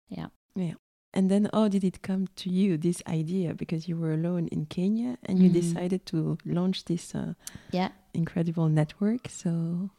[0.09, 0.29] Yeah.
[0.57, 0.75] Yeah.
[1.13, 3.55] And then how did it come to you, this idea?
[3.55, 5.55] Because you were alone in Kenya and you Mhm.
[5.55, 7.35] decided to launch this uh,
[7.73, 7.91] Yeah.
[8.15, 9.29] incredible network.
[9.29, 9.91] So,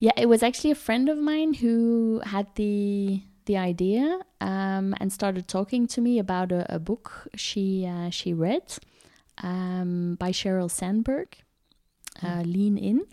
[0.00, 5.10] Yeah, it was actually a friend of mine who had the the idea um, and
[5.12, 8.62] started talking to me about a, a book she uh, she read
[9.42, 11.28] um, by Sheryl Sandberg,
[12.22, 13.06] uh, Lean In,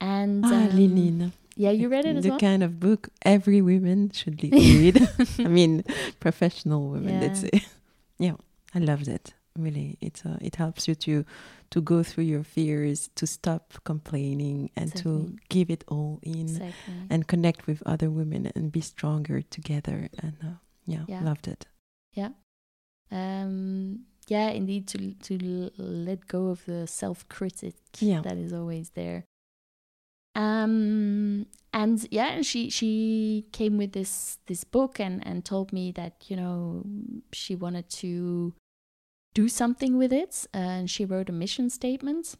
[0.00, 1.32] and ah, um, Lean In.
[1.60, 2.38] Yeah, you read it as the well.
[2.40, 4.96] kind of book every woman should read.
[5.38, 5.84] I mean,
[6.18, 7.20] professional women.
[7.20, 7.50] Let's say.
[8.18, 8.36] yeah,
[8.74, 9.34] I loved it.
[9.58, 11.24] Really, it uh, it helps you to
[11.70, 15.10] to go through your fears, to stop complaining, and to
[15.48, 16.94] give it all in, exactly.
[17.10, 20.08] and connect with other women and be stronger together.
[20.22, 21.24] And uh, yeah, Yeah.
[21.24, 21.66] loved it.
[23.10, 28.22] um, yeah, indeed, to to l- let go of the self critic Yeah.
[28.22, 29.24] that is always there.
[30.34, 35.92] Um, and yeah, and she she came with this this book and and told me
[35.92, 36.84] that you know
[37.32, 38.54] she wanted to
[39.34, 42.36] do something with it, and she wrote a mission statement.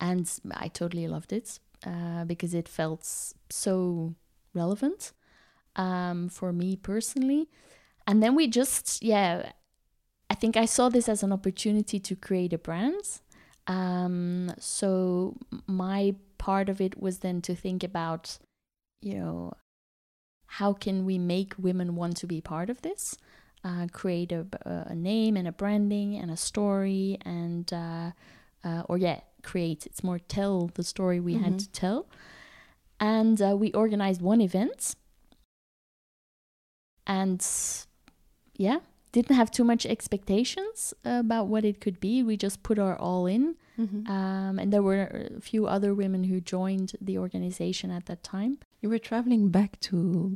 [0.00, 3.04] And I totally loved it uh, because it felt
[3.50, 4.14] so
[4.54, 5.12] relevant
[5.76, 7.48] um, for me personally.
[8.06, 9.52] And then we just, yeah,
[10.30, 13.20] I think I saw this as an opportunity to create a brand.
[13.68, 18.38] Um, so my part of it was then to think about,
[19.02, 19.52] you know,
[20.46, 23.16] how can we make women want to be part of this?
[23.62, 28.10] Uh, create a name and a branding and a story and, uh,
[28.64, 29.84] uh, or yeah, create.
[29.84, 31.58] It's more tell the story we had Mhm.
[31.58, 32.06] to tell.
[32.98, 34.94] And uh, we organized one event
[37.06, 37.44] and
[38.56, 38.80] yeah
[39.18, 43.24] didn't have too much expectations about what it could be we just put our all
[43.36, 43.44] in
[43.84, 44.10] Mm-hmm.
[44.16, 45.02] um, and there were
[45.38, 48.52] a few other women who joined the organization at that time
[48.82, 49.94] You were traveling back to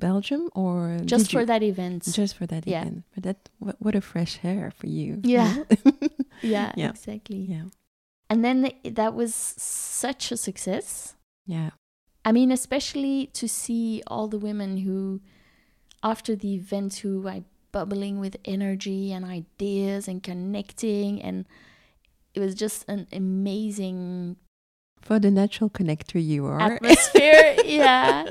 [0.08, 0.76] Belgium, or
[1.14, 2.82] just for you- that event Just for that Yeah.
[2.82, 2.98] event.
[3.14, 5.10] But that what, what a fresh hair for you.
[5.36, 5.52] Yeah.
[6.56, 6.90] yeah, Yeah.
[6.94, 7.66] exactly yeah.
[8.30, 9.32] and then th- that was
[10.04, 11.16] such a success
[11.56, 11.70] Yeah.
[12.28, 15.20] I mean, especially to see all the women who,
[16.12, 17.42] after the event, who are
[17.72, 21.46] bubbling with energy and ideas and connecting, and
[22.35, 24.37] it was just an amazing
[25.00, 26.61] For the natural connector you are.
[26.61, 27.56] atmosphere.
[27.64, 28.26] yeah,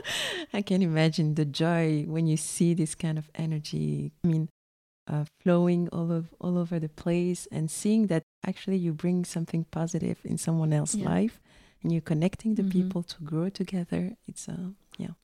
[0.53, 4.11] I can imagine the joy when you see this kind of energy.
[4.23, 4.47] I mean,
[5.11, 9.65] uh, flowing all of all over the place, and seeing that actually you bring something
[9.71, 11.09] positive in someone else's Yeah.
[11.09, 11.41] life,
[11.83, 12.71] and you're connecting the Mhm.
[12.71, 14.15] people to grow together.
[14.27, 15.15] It's uh, yeah.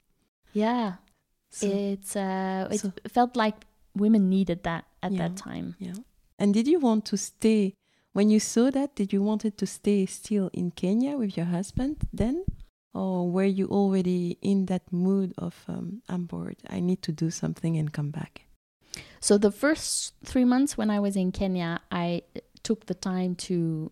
[0.53, 0.95] yeah.
[1.49, 3.63] So, It's uh, it so- felt like
[3.97, 5.17] women needed that at Yeah.
[5.27, 5.75] that time.
[5.79, 5.95] yeah.
[6.39, 7.73] And did you want to stay
[8.13, 8.95] when you saw that?
[8.95, 12.45] Did you wanted to stay still in Kenya with your husband then?
[12.93, 17.29] Or were you already in that mood of um, I'm bored, I need to do
[17.29, 18.45] something and come back?
[19.19, 22.23] So the first three months when I was in Kenya, I
[22.63, 23.91] took the time to,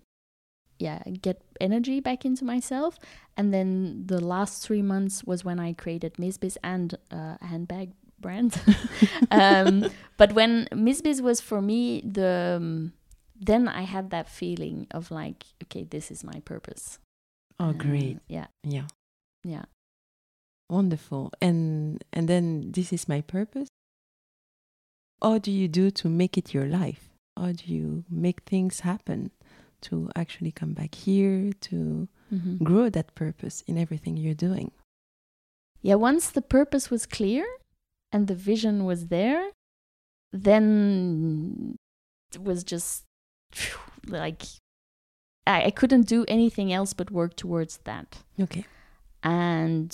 [0.80, 2.98] yeah, get energy back into myself,
[3.38, 7.92] and then the last three months was when I created Misbiz and uh, a handbag
[8.26, 8.52] brand.
[9.32, 9.86] um,
[10.18, 12.94] but when Miss Biz was for me the um,
[13.50, 17.00] then I had that feeling of like, okay, this is my purpose.
[17.60, 18.18] Oh, And, great.
[18.28, 18.88] Yeah, Yeah.
[19.44, 19.66] yeah.
[20.70, 21.32] Wonderful.
[21.42, 23.68] And and then this is my purpose.
[25.22, 27.10] How do you do to make it your life?
[27.38, 29.32] How do you make things happen
[29.82, 32.58] to actually come back here to Mhm.
[32.64, 34.72] grow that purpose in everything you're doing?
[35.82, 37.46] Yeah, once the purpose was clear
[38.16, 39.52] and the vision was there,
[40.32, 41.76] then
[42.34, 43.04] it was just
[43.52, 44.42] phew, like
[45.46, 48.24] I, I couldn't do anything else but work towards that.
[48.40, 48.66] Okay.
[49.22, 49.92] And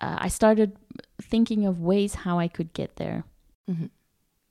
[0.00, 0.76] uh, I started
[1.20, 3.24] thinking of ways how I could get there.
[3.68, 3.86] hmm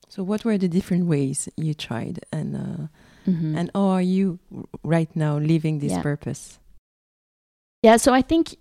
[0.10, 2.88] So what were the different ways you tried and uh,
[3.26, 3.56] Mhm.
[3.58, 4.40] and how are you
[4.84, 6.02] right now living this Yeah.
[6.04, 6.60] purpose?
[7.88, 8.58] Yeah, so I think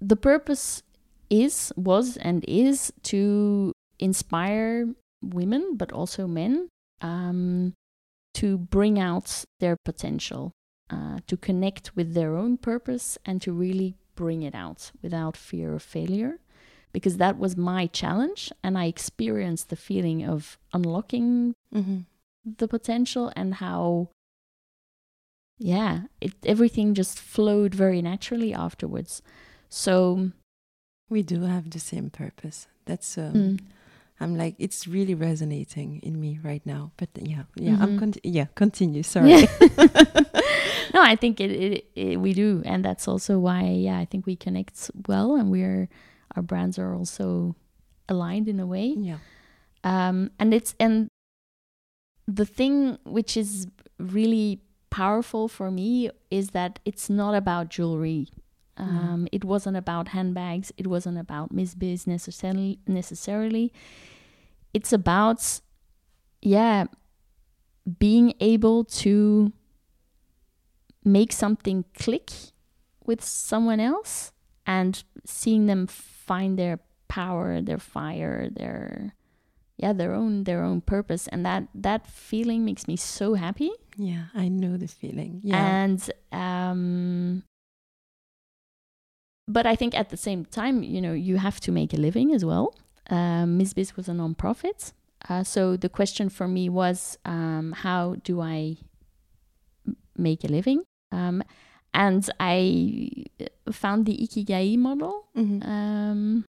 [0.00, 0.82] the purpose
[1.30, 4.88] is, was, and is to inspire
[5.22, 6.68] women, but also men,
[7.00, 7.74] um,
[8.34, 10.52] to bring out their potential,
[10.90, 15.74] uh, to connect with their own purpose, and to really bring it out without fear
[15.74, 16.38] of failure.
[16.92, 22.00] Because that was my challenge, and I experienced the feeling of unlocking hmm
[22.44, 24.08] the potential and how
[25.58, 29.22] yeah it everything just flowed very naturally afterwards
[29.68, 30.30] so
[31.10, 32.66] We do have the same purpose.
[32.86, 33.60] That's um, mm,
[34.20, 36.92] I'm like it's really resonating in me right now.
[36.96, 37.98] But yeah, yeah, I'm Mhm.
[37.98, 38.46] conti- yeah.
[38.54, 39.02] Continue.
[39.14, 39.30] Sorry.
[39.30, 39.46] Yeah.
[40.94, 44.26] no i think it, it, it we do and that's also why yeah i think
[44.26, 45.88] we connect well and we're
[46.36, 47.56] our brands are also
[48.08, 49.18] aligned in a way yeah.
[49.82, 51.08] um, and it's and
[52.28, 53.66] the thing which is
[53.98, 58.28] really powerful for me is that it's not about jewelry
[58.78, 58.88] Mhm.
[58.88, 63.72] um, it wasn't about handbags it wasn't about miss biz necessarily necessarily
[64.72, 65.60] it's about
[66.42, 66.86] yeah
[67.98, 69.52] being able to
[71.04, 72.30] make something click
[73.04, 74.32] with someone else
[74.66, 79.14] and seeing them find their power their fire their
[79.76, 84.24] yeah their own their own purpose and that that feeling makes me so happy Yeah,
[84.34, 85.40] I know the feeling.
[85.44, 85.84] Yeah.
[85.84, 86.00] and
[86.32, 87.44] um
[89.48, 92.32] but i think at the same time you know you have to make a living
[92.34, 92.74] as well
[93.10, 94.92] um, miss biz was a non-profit
[95.28, 98.76] uh, so the question for me was um, how do i
[100.16, 100.82] make a living
[101.12, 101.42] um,
[101.92, 103.24] and i
[103.70, 105.66] found the ikigai model Mhm.
[105.66, 106.44] um,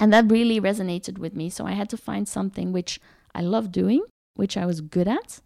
[0.00, 1.48] and that really resonated with me.
[1.48, 2.98] So I had to find something which
[3.34, 4.02] I love doing,
[4.34, 5.40] which I was good at,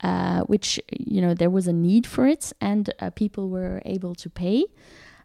[0.00, 4.14] uh, which, you know, there was a need for it and uh, people were able
[4.16, 4.64] to pay.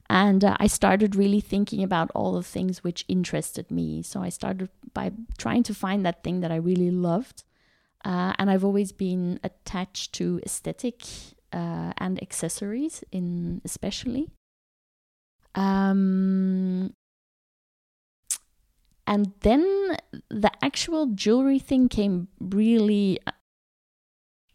[0.09, 4.01] And uh, I started really thinking about all the things which interested me.
[4.01, 7.43] So I started by trying to find that thing that I really loved.
[8.03, 11.03] Uh, and I've always been attached to aesthetic
[11.53, 14.29] uh, and accessories, in especially.
[15.53, 16.93] Um,
[19.05, 19.97] and then
[20.29, 23.19] the actual jewelry thing came really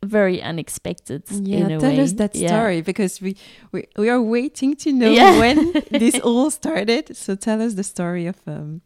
[0.04, 2.00] very unexpected Yeah, in a tell way.
[2.00, 2.48] us that Yeah.
[2.48, 3.36] story because we,
[3.72, 5.38] we we are waiting to know Yeah.
[5.38, 7.16] when this all started.
[7.16, 8.80] So tell us the story of um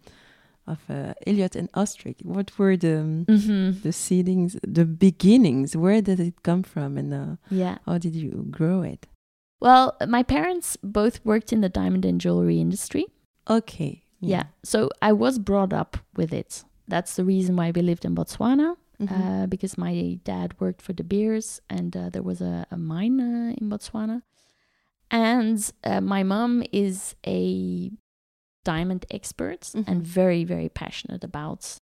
[0.67, 2.19] of uh, Elliot and Ostrich.
[2.23, 3.83] What were the um, Mhm.
[3.83, 5.75] the seedings, the beginnings?
[5.77, 7.79] Where did it come from, and uh, Yeah.
[7.87, 9.07] how did you grow it?
[9.61, 13.07] Well, my parents both worked in the diamond and jewelry industry.
[13.49, 14.03] Okay.
[14.21, 14.45] Yeah.
[14.63, 16.65] So I was brought up with it.
[16.87, 19.11] That's the reason why we lived in Botswana, Mhm.
[19.43, 23.21] uh, because my dad worked for De Beers and uh, there was a, a mine
[23.21, 24.23] uh, in Botswana.
[25.11, 27.91] And uh, my mom is a
[28.65, 30.03] diamond expert and Mhm.
[30.03, 31.79] very, very passionate about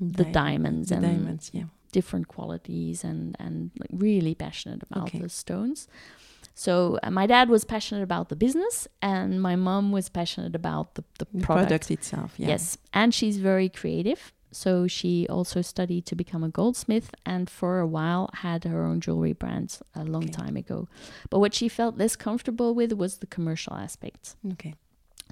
[0.00, 1.50] the Di- diamonds the and diamonds.
[1.52, 1.64] Yeah.
[1.92, 5.18] different qualities and and like really passionate about Okay.
[5.18, 5.88] the stones.
[6.54, 10.94] So uh, my dad was passionate about the business, and my mom was passionate about
[10.94, 11.68] the the The product.
[11.68, 12.30] product itself.
[12.38, 12.48] Yeah.
[12.52, 14.32] Yes, and she's very creative.
[14.52, 19.00] So she also studied to become a goldsmith, and for a while had her own
[19.00, 20.32] jewelry brand a long Okay.
[20.32, 20.88] time ago.
[21.30, 24.36] But what she felt less comfortable with was the commercial aspect.
[24.52, 24.74] Okay.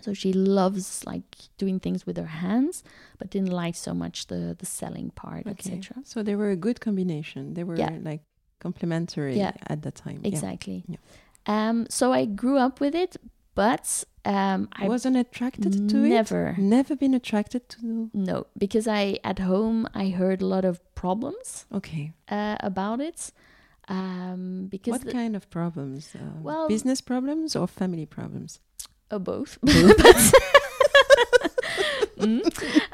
[0.00, 1.24] So she loves like
[1.58, 2.84] doing things with her hands,
[3.18, 5.52] but didn't like so much the the selling part, Okay.
[5.72, 5.96] etc.
[6.04, 7.54] So they were a good combination.
[7.54, 7.98] They were Yeah.
[8.10, 8.22] like
[8.60, 9.52] complementary Yeah.
[9.66, 10.20] at that time.
[10.22, 10.84] Exactly.
[10.86, 10.98] Yeah.
[11.46, 13.16] Um, so I grew up with it,
[13.62, 16.08] but um, I wasn't attracted to it.
[16.18, 16.54] never.
[16.58, 18.10] Never been attracted to.
[18.14, 22.12] No, because I at home I heard a lot of problems Okay.
[22.36, 23.32] uh, about it.
[23.88, 26.14] Um, because What the- kind of problems?
[26.14, 28.60] Uh, Well- business problems or family problems?
[29.10, 29.58] uh, both.
[29.62, 29.96] Both.
[30.04, 30.16] but,
[32.18, 32.42] Mm.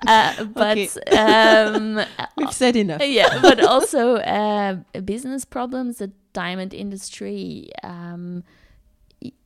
[0.07, 1.17] Uh, but Okay.
[1.17, 2.01] um,
[2.37, 3.01] We've said enough.
[3.03, 5.97] yeah, but also uh, business problems.
[5.99, 8.45] The diamond industry, um,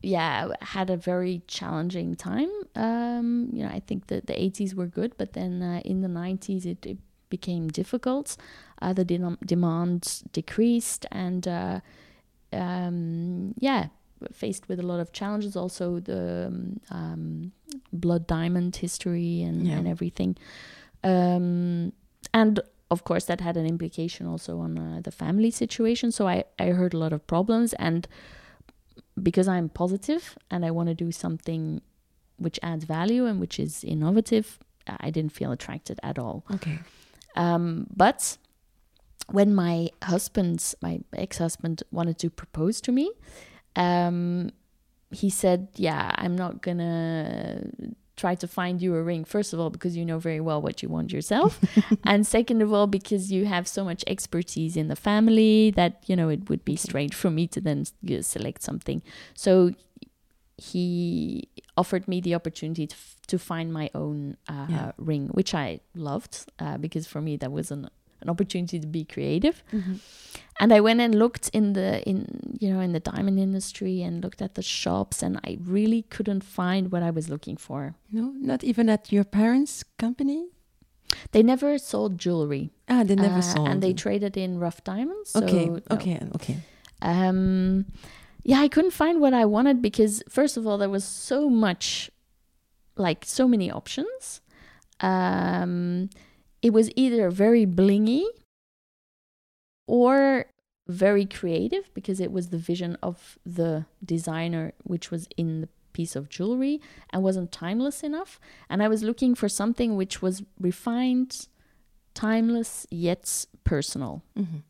[0.03, 2.51] yeah, had a very challenging time.
[2.75, 6.09] Um, you know, I think that the 80s were good, but then uh, in the
[6.09, 6.99] 90s it, it
[7.31, 8.37] became difficult.
[8.83, 11.81] Uh, the denom- demand decreased, and uh,
[12.53, 13.87] um, yeah,
[14.33, 15.57] faced with a lot of challenges.
[15.57, 17.53] Also, the um, um,
[17.93, 19.77] blood diamond history and, Yeah.
[19.79, 20.37] and everything.
[21.05, 21.93] Um,
[22.35, 22.61] and
[22.91, 26.11] of course, that had an implication also on uh, the family situation.
[26.11, 27.75] So I, I heard a lot of problems.
[27.75, 28.09] And
[29.23, 31.81] because I'm positive and I want to do something
[32.37, 34.59] which adds value and which is innovative,
[35.01, 36.45] I didn't feel attracted at all.
[36.55, 36.79] Okay.
[37.37, 38.39] Um, but
[39.31, 43.13] when my husband, my ex-husband, wanted to propose to me,
[43.77, 44.51] um,
[45.11, 47.71] he said, "Yeah, I'm not gonna
[48.25, 49.25] try to find you a ring.
[49.25, 51.51] First of all, because you know very well what you want yourself,
[52.11, 56.17] and second of all, because you have so much expertise in the family that you
[56.19, 57.85] know it would be strange for me to then
[58.23, 58.99] select something."
[59.35, 59.73] So
[60.57, 64.93] he offered me the opportunity to, f- to find my own uh, Yeah.
[64.99, 67.89] ring, which I loved uh, because for me that was an,
[68.21, 69.63] an opportunity to be creative.
[70.61, 74.23] And I went and looked in the in you know in the diamond industry and
[74.25, 77.95] looked at the shops, and I really couldn't find what I was looking for.
[78.11, 80.49] No, not even at your parents' company.
[81.33, 83.69] They never sold jewelry, Ah, they never uh, sold.
[83.69, 85.31] and they traded in rough diamonds.
[85.31, 85.81] So okay, no.
[85.91, 86.57] okay, okay.
[87.03, 87.85] um
[88.43, 92.11] yeah i couldn't find what i wanted because first of all there was so much
[92.97, 94.41] like so many options
[95.01, 96.09] um
[96.63, 98.25] it was either very blingy
[99.87, 100.47] or
[100.87, 106.15] very creative because it was the vision of the designer which was in the piece
[106.17, 106.81] of jewelry
[107.13, 108.39] and wasn't timeless enough
[108.71, 111.47] and i was looking for something which was refined
[112.15, 114.63] timeless yet personal Mhm.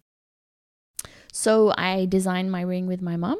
[1.32, 3.38] so I designed my ring with my mom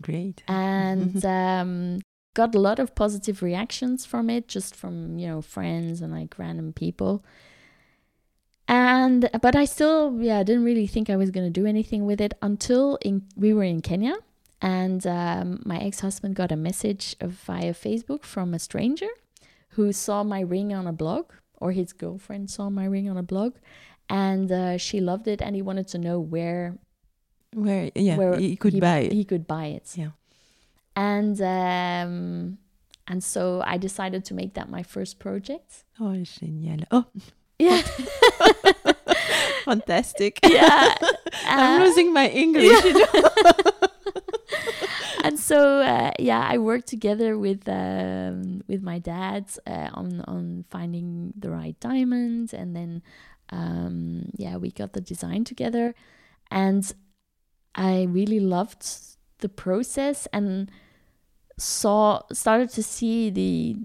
[0.00, 0.42] Great.
[0.46, 2.00] and um,
[2.34, 6.38] got a lot of positive reactions from it, just from you know friends and like
[6.38, 7.24] random people.
[8.68, 12.34] And but I still yeah didn't really think I was gonna do anything with it
[12.42, 14.16] until in, we were in Kenya,
[14.60, 19.08] and um, my ex husband got a message via Facebook from a stranger
[19.70, 23.22] who saw my ring on a blog, or his girlfriend saw my ring on a
[23.22, 23.54] blog,
[24.10, 26.76] and uh, she loved it, and he wanted to know where
[27.54, 29.12] Where yeah, where you could he, buy it.
[29.12, 29.96] He could buy it.
[29.96, 30.12] Yeah.
[30.94, 32.58] And um,
[33.06, 35.84] and so I decided to make that my first project.
[35.98, 36.84] Oh, génial.
[36.90, 37.06] Oh,
[37.58, 37.82] Yeah.
[39.64, 40.38] fantastic.
[40.46, 40.94] yeah.
[41.46, 42.84] I'm Uh, losing my English.
[42.84, 43.30] know.
[45.24, 50.64] and so uh, yeah, I worked together with um, with my dad uh, on on
[50.70, 53.02] finding the right diamond, and then
[53.50, 55.94] um, yeah, we got the design together,
[56.50, 56.92] and
[57.74, 58.86] I really loved
[59.38, 60.70] the process and
[61.58, 63.76] saw started to see the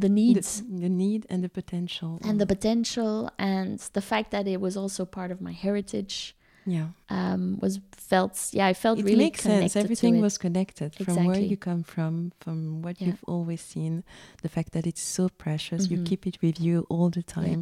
[0.00, 2.18] the needs the, the need and the potential.
[2.28, 6.34] and the potential and the fact that it was also part of my heritage
[6.66, 6.88] yeah.
[7.10, 7.80] um, was
[8.10, 9.84] felt yeah I felt It really makes connected sense.
[9.84, 11.04] Everything was connected exactly.
[11.14, 13.06] from where you come from, from what Yeah.
[13.08, 14.02] you've always seen,
[14.42, 15.80] the fact that it's so precious.
[15.90, 16.06] You Mhm.
[16.10, 17.60] keep it with you all the time.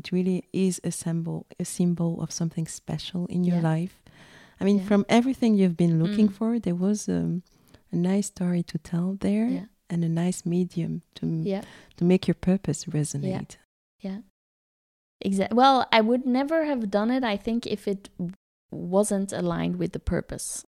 [0.00, 3.72] It really is a symbol, a symbol of something special in your Yeah.
[3.74, 3.94] life.
[4.60, 4.88] I mean, Yeah.
[4.90, 6.34] from everything you've been looking Mm.
[6.38, 7.42] for, there was um,
[7.92, 9.66] a nice story to tell there, Yeah.
[9.90, 11.62] And a nice medium to yeah.
[11.96, 13.56] to make your purpose resonate.
[14.00, 14.18] Yeah.
[15.20, 18.08] Exactly well I would never have done it I think if it
[18.70, 20.64] wasn't aligned with the purpose.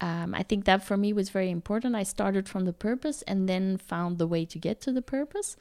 [0.00, 1.94] Um, I think that for me was very important.
[1.94, 5.56] I started from the purpose and then found the way to get to the purpose.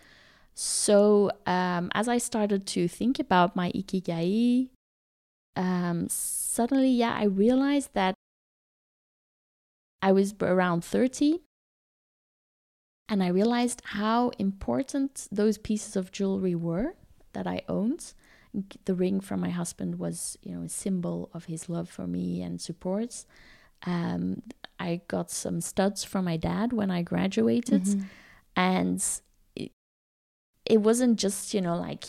[0.56, 4.70] So um, as I started to think about my ikigai
[5.56, 8.16] um, suddenly yeah I realized that
[10.01, 11.41] I was around 30
[13.10, 16.95] and I realized how important those pieces of jewelry were
[17.34, 18.14] that I owned.
[18.86, 22.41] The ring from my husband was, you know, a symbol of his love for me
[22.41, 23.26] and support.
[23.86, 24.43] Um,
[24.80, 28.06] I got some studs from my dad when I graduated, Mhm.
[28.56, 29.04] and
[29.56, 29.72] it,
[30.66, 32.06] it wasn't just, you know, like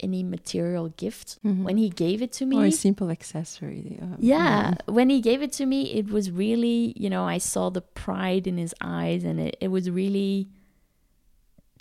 [0.00, 1.38] any material gift.
[1.44, 1.62] Mhm.
[1.62, 3.98] When he gave it to me, or a simple accessory.
[4.02, 7.70] um, yeah, when he gave it to me, it was really, you know, I saw
[7.70, 10.48] the pride in his eyes, and it, it was really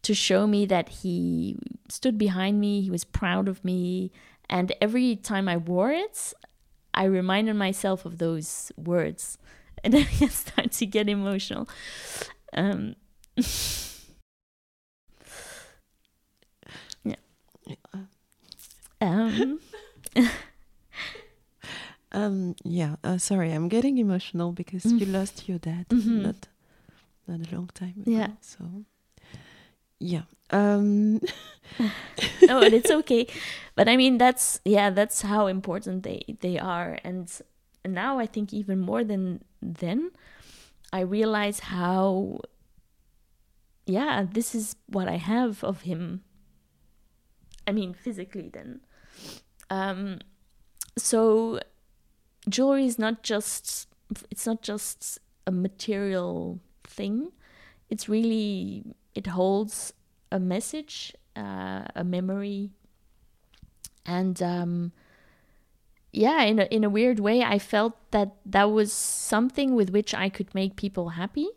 [0.02, 1.58] to show me that he
[1.90, 4.12] stood behind me, he was proud of me.
[4.50, 6.34] And every time I wore it,
[6.94, 9.38] I reminded myself of those words.
[9.84, 11.70] And then I start to get emotional.
[12.54, 12.96] Um,
[19.02, 19.60] Um,
[22.12, 25.14] Um, yeah, uh, sorry, I'm getting emotional because you Mm.
[25.14, 26.24] lost your dad Mhm.
[26.24, 26.48] not
[27.28, 28.12] not a long time ago.
[28.12, 28.32] Yeah.
[28.42, 28.66] So
[30.00, 30.24] yeah.
[30.50, 31.20] Um
[32.48, 33.28] no, but it's okay.
[33.76, 37.30] But I mean, that's yeah, that's how important they they are, and
[37.86, 40.10] now I think even more than then,
[40.92, 42.40] I realize how.
[43.86, 46.22] Yeah, this is what I have of him.
[47.68, 48.82] I mean, physically, then.
[49.70, 50.20] Um,
[50.98, 51.60] so,
[52.48, 53.88] jewelry is not just
[54.32, 57.32] it's not just a material thing.
[57.90, 58.84] It's really
[59.16, 59.94] it holds
[60.32, 62.72] a message, uh, a memory,
[64.06, 64.92] and um,
[66.12, 70.14] yeah, in a in a weird way, I felt that that was something with which
[70.14, 71.50] I could make people happy,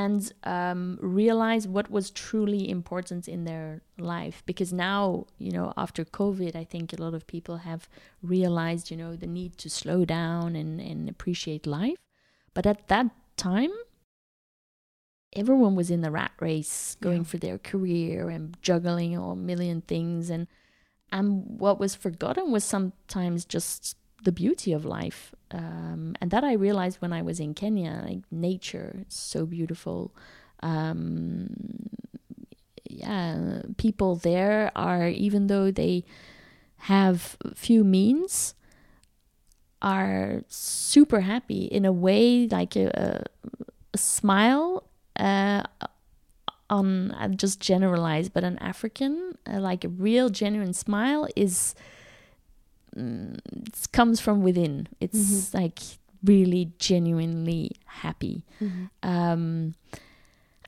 [0.00, 4.42] and um, realize what was truly important in their life.
[4.46, 7.82] Because now, you know, after COVID, I think a lot of people have
[8.22, 11.98] realized, you know, the need to slow down and and appreciate life.
[12.54, 13.72] But at that time,
[15.34, 17.30] everyone was in the rat race going Yeah.
[17.30, 20.46] for their career and juggling a million things and
[21.10, 26.52] and what was forgotten was sometimes just the beauty of life um, and that i
[26.52, 30.14] realized when i was in kenya like nature so beautiful.
[30.60, 31.48] Um,
[32.88, 36.04] yeah people there are even though they
[36.76, 38.54] have few means
[39.80, 43.24] are super happy in a way like a,
[43.92, 44.84] a, smile
[45.18, 45.64] uh,
[46.72, 51.74] on I just generalize, but an African, uh, like a real genuine smile, is
[52.96, 54.88] mm, it comes from within.
[55.00, 55.78] It's like
[56.24, 58.44] really genuinely happy.
[59.02, 59.74] Um,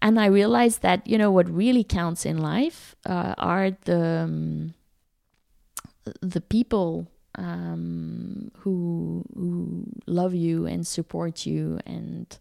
[0.02, 4.74] and I realized that you know what really counts in life uh, are the um,
[6.20, 7.06] the people
[7.36, 12.38] um, who who love you and support you and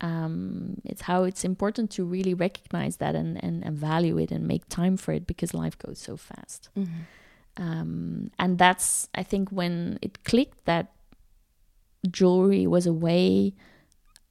[0.00, 4.46] um, it's how it's important to really recognize that and, and, and value it and
[4.46, 6.68] make time for it because life goes so fast.
[7.56, 10.92] Um, and that's, I think, when it clicked that
[12.10, 13.54] jewelry was a way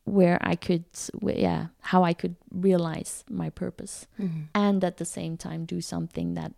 [0.06, 0.84] where I could,
[1.24, 4.50] yeah, how I could realize my purpose Mhm.
[4.54, 6.54] and at the same time do something that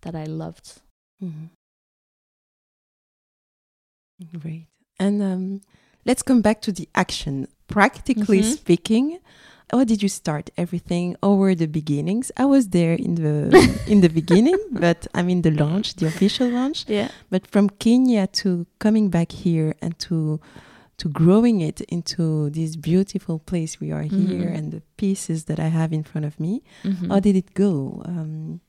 [0.00, 0.80] that I loved.
[1.22, 1.50] Mhm.
[4.40, 4.66] Great.
[4.98, 5.60] And um,
[6.04, 7.46] let's come back to the action.
[7.68, 8.44] Practically Mhm.
[8.58, 9.18] speaking,
[9.72, 11.16] how did you start everything?
[11.22, 12.30] How were the beginnings?
[12.36, 16.48] I was there in the in the beginning, but I mean the launch, the official
[16.48, 16.84] launch.
[16.88, 17.08] Yeah.
[17.30, 20.40] But from Kenya to coming back here and to
[20.98, 24.54] to growing it into this beautiful place we are here Mhm.
[24.56, 27.08] and the pieces that I have in front of me, Mhm.
[27.08, 28.02] how did it go?
[28.04, 28.60] Um,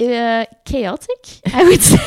[0.00, 1.98] uh, chaotic, I would say.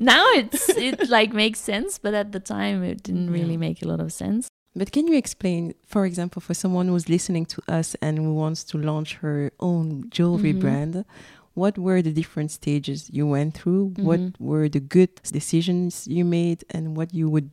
[0.00, 3.58] now it's it like makes sense, but at the time it didn't really Yeah.
[3.68, 4.48] make a lot of sense.
[4.76, 8.64] But can you explain, for example, for someone who's listening to us and who wants
[8.64, 10.60] to launch her own jewelry Mhm.
[10.60, 11.04] brand,
[11.54, 13.90] what were the different stages you went through?
[13.90, 14.04] Mhm.
[14.04, 17.50] What were the good decisions you made, and what you would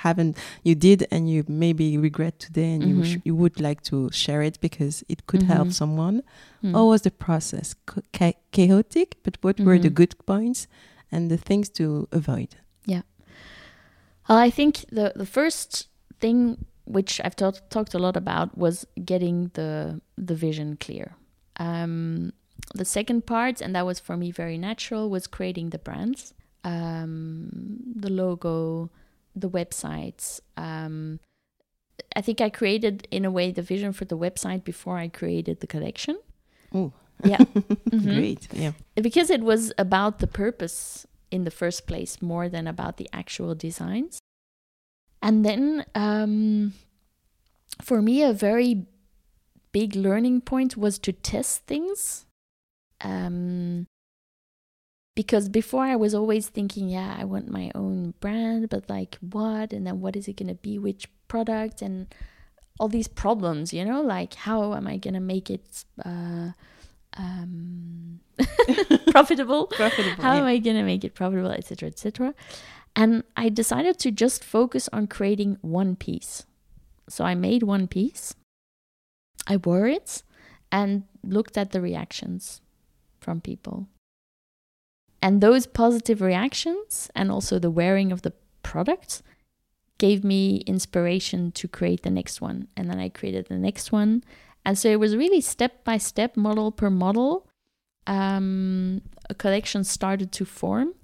[0.00, 4.10] haven't you did and you maybe regret today, and you sh- you would like to
[4.12, 5.72] share it because it could help Mhm.
[5.72, 6.22] someone?
[6.62, 6.72] Mm.
[6.74, 7.74] How was the process?
[7.88, 9.94] Cha- cha- chaotic, but what were the Mhm.
[9.94, 10.66] good points
[11.10, 12.56] and the things to avoid?
[12.84, 13.02] Yeah.
[14.28, 15.88] Well, I think the the first
[16.26, 16.38] thing
[16.96, 18.76] which I've talked talked a lot about was
[19.12, 21.06] getting the the vision clear.
[21.66, 22.32] Um,
[22.74, 27.48] the second part, and that was for me very natural, was creating the brands, um,
[28.04, 28.90] the logo,
[29.42, 30.40] the websites.
[30.56, 31.18] Um,
[32.18, 35.56] I think I created in a way the vision for the website before I created
[35.60, 36.16] the collection.
[36.72, 36.92] Oh,
[37.24, 37.38] Yeah.
[37.96, 38.14] Mhm.
[38.14, 38.42] great!
[38.52, 38.72] Yeah.
[39.08, 43.54] because it was about the purpose in the first place more than about the actual
[43.54, 44.18] designs
[45.22, 46.72] and then um,
[47.82, 48.86] for me a very
[49.72, 52.26] big learning point was to test things
[53.02, 53.86] um,
[55.14, 59.72] because before i was always thinking yeah i want my own brand but like what
[59.72, 62.14] and then what is it going to be which product and
[62.78, 66.50] all these problems you know like how am i going to make it uh,
[67.16, 68.20] um,
[69.10, 70.22] profitable Profitable.
[70.22, 70.40] how yeah.
[70.40, 72.34] am I gonna make it profitable, etc., etc.
[72.96, 76.46] And I decided to just focus on creating one piece.
[77.08, 78.34] So I made one piece,
[79.46, 80.22] I wore it,
[80.72, 82.62] and looked at the reactions
[83.20, 83.86] from people.
[85.22, 88.32] And those positive reactions, and also the wearing of the
[88.62, 89.22] product,
[89.98, 92.68] gave me inspiration to create the next one.
[92.76, 94.24] And then I created the next one.
[94.64, 97.46] And so it was really step by step, model per model,
[98.06, 100.94] um, a collection started to form,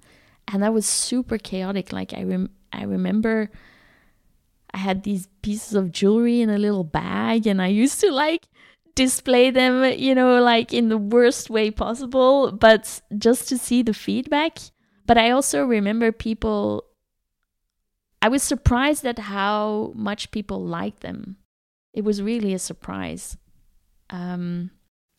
[0.47, 1.91] and that was super chaotic.
[1.91, 3.51] Like I rem- I remember
[4.73, 8.47] I had these pieces of jewelry in a little bag, and I used to like
[8.95, 13.93] display them, you know, like in the worst way possible, but just to see the
[13.93, 14.59] feedback.
[15.05, 16.85] But I also remember people,
[18.21, 21.37] I was surprised at how much people liked them.
[21.93, 23.37] It was really a surprise.
[24.09, 24.71] Um,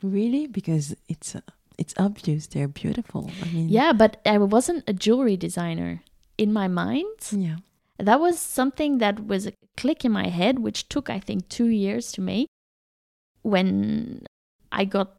[0.04, 0.46] Really?
[0.46, 1.40] Because it's uh,
[1.78, 3.30] it's obvious they're beautiful.
[3.42, 6.02] I mean, yeah, but I wasn't a jewelry designer.
[6.36, 7.56] In my mind, yeah.
[7.98, 11.66] that was something that was a click in my head, which took, I think, two
[11.66, 12.48] years to make.
[13.42, 14.26] When
[14.72, 15.18] I got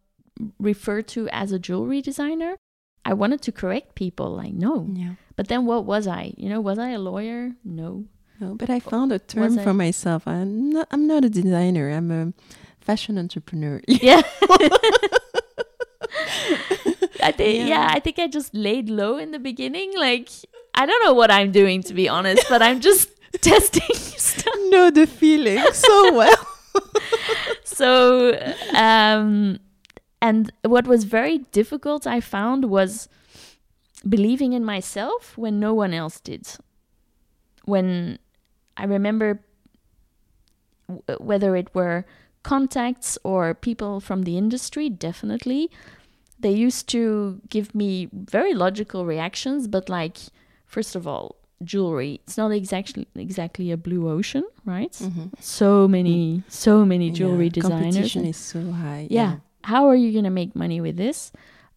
[0.59, 2.57] referred to as a jewelry designer,
[3.05, 4.89] I wanted to correct people, like, no.
[4.91, 5.13] Yeah.
[5.37, 6.33] But then what was I?
[6.35, 7.53] You know, was I a lawyer?
[7.63, 8.05] No.
[8.41, 10.27] No, but I found a term I- for myself.
[10.27, 11.91] I'm not, I'm not a designer.
[11.91, 12.33] I'm a
[12.81, 13.81] fashion entrepreneur.
[13.87, 14.21] Yeah.
[17.23, 17.65] I think yeah.
[17.67, 17.87] Yeah.
[17.91, 19.93] I think I just laid low in the beginning.
[19.97, 20.29] Like
[20.73, 23.09] I don't know what I'm doing to be honest, but I'm just
[23.41, 24.53] testing stuff.
[24.69, 26.47] know the feeling so well.
[27.63, 28.39] So
[28.73, 29.59] um
[30.21, 33.07] and what was very difficult I found was
[34.07, 36.47] believing in myself when no one else did.
[37.65, 38.19] When
[38.77, 39.39] I remember
[40.87, 42.05] w- whether it were
[42.43, 45.71] contacts or people from the industry, definitely,
[46.39, 50.17] they used to give me very logical reactions, but like,
[50.65, 54.93] first of all, jewelry, it's not exactly exactly a blue ocean, right?
[55.39, 57.59] So many, so many jewelry Mm-hmm.
[57.59, 57.95] Yeah, designers.
[57.95, 59.07] Competition is so high.
[59.09, 59.37] yeah.
[59.63, 61.31] How are you going to make money with this?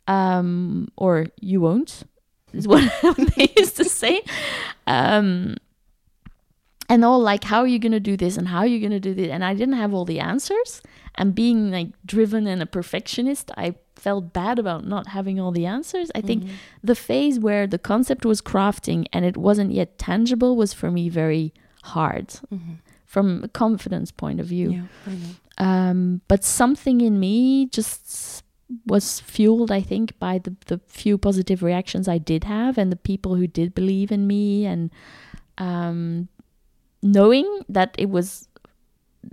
[0.08, 2.02] Um, or you won't,
[2.52, 2.82] is what
[3.36, 4.20] they used to say.
[4.86, 5.56] Um,
[6.90, 8.92] and all like, how are you going to do this and how are you going
[8.92, 9.28] to do this?
[9.30, 10.82] And I didn't have all the answers.
[11.14, 15.66] And being like driven and a perfectionist, I felt bad about not having all the
[15.66, 16.10] answers.
[16.14, 16.44] I think
[16.82, 21.08] the phase where the concept was crafting and it wasn't yet tangible was for me
[21.08, 22.26] very hard
[23.04, 24.70] from a confidence point of view.
[24.70, 24.82] Yeah,
[25.58, 28.44] Um, but something in me just
[28.86, 32.96] was fueled, I think, by the, the few positive reactions I did have and the
[32.96, 34.90] people who did believe in me and
[35.56, 36.28] um,
[37.02, 38.48] knowing that it was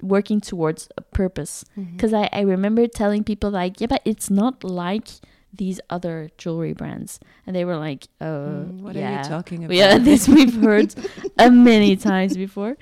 [0.02, 1.66] working towards a purpose.
[1.78, 1.96] Mm-hmm.
[1.96, 5.08] Because I, I remember telling people, like, yeah, but it's not like
[5.54, 7.20] these other jewelry brands.
[7.48, 9.20] And they were like, uh, Mm, what yeah.
[9.20, 9.76] are you talking about?
[9.76, 10.93] Yeah, this we've heard
[11.38, 12.78] uh, many times before,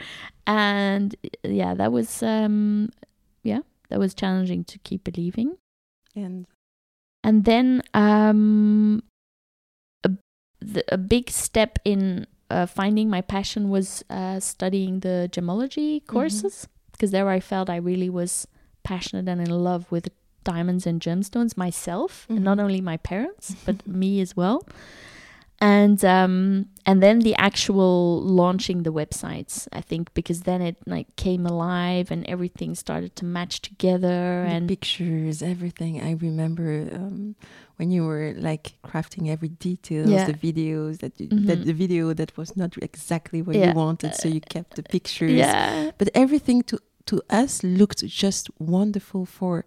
[0.48, 2.90] and yeah, that was um,
[3.44, 3.60] yeah,
[3.90, 5.58] that was challenging to keep believing.
[6.16, 6.48] and
[7.24, 9.04] And then um,
[10.04, 10.10] a
[10.60, 16.68] the, a big step in uh, finding my passion was uh, studying the gemology courses
[16.94, 18.48] because there I felt I really was
[18.84, 20.10] passionate and in love with
[20.44, 22.64] diamonds and gemstones myself, and not Mhm.
[22.64, 24.66] only my parents but me as well.
[25.62, 31.16] And um, and then the actual launching the websites, I think, because then it like
[31.16, 36.02] came alive and everything started to match together the and pictures, everything.
[36.02, 37.36] I remember um,
[37.78, 40.26] when you were like crafting every detail, Yeah.
[40.32, 41.46] the videos that you, Mhm.
[41.48, 43.70] that the video that was not exactly what Yeah.
[43.70, 45.32] you wanted, so you kept the pictures.
[45.32, 49.66] yeah, But everything to to us looked just wonderful for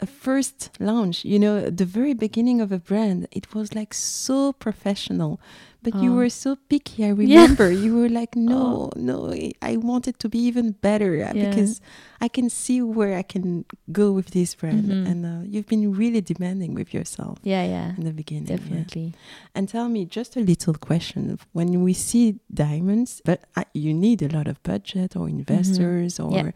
[0.00, 1.24] a first launch.
[1.24, 5.38] You know, the very beginning of a brand, it was like so professional.
[5.84, 6.16] But you Oh.
[6.16, 7.04] were so picky.
[7.04, 7.14] I Yeah.
[7.42, 11.50] remember you were like, no, no, I- want it to be even better uh, Yeah.
[11.50, 11.80] because
[12.20, 14.84] I can see where I can go with this brand.
[14.88, 15.06] Mhm.
[15.10, 18.46] And uh, you've been really demanding with yourself yeah, yeah, in the beginning.
[18.46, 18.56] yeah.
[18.56, 19.08] definitely.
[19.56, 21.20] And tell me just a little question.
[21.52, 26.30] When we see diamonds, but uh, you need a lot of budget or investors or
[26.30, 26.46] Mm-hmm.
[26.46, 26.52] Yeah.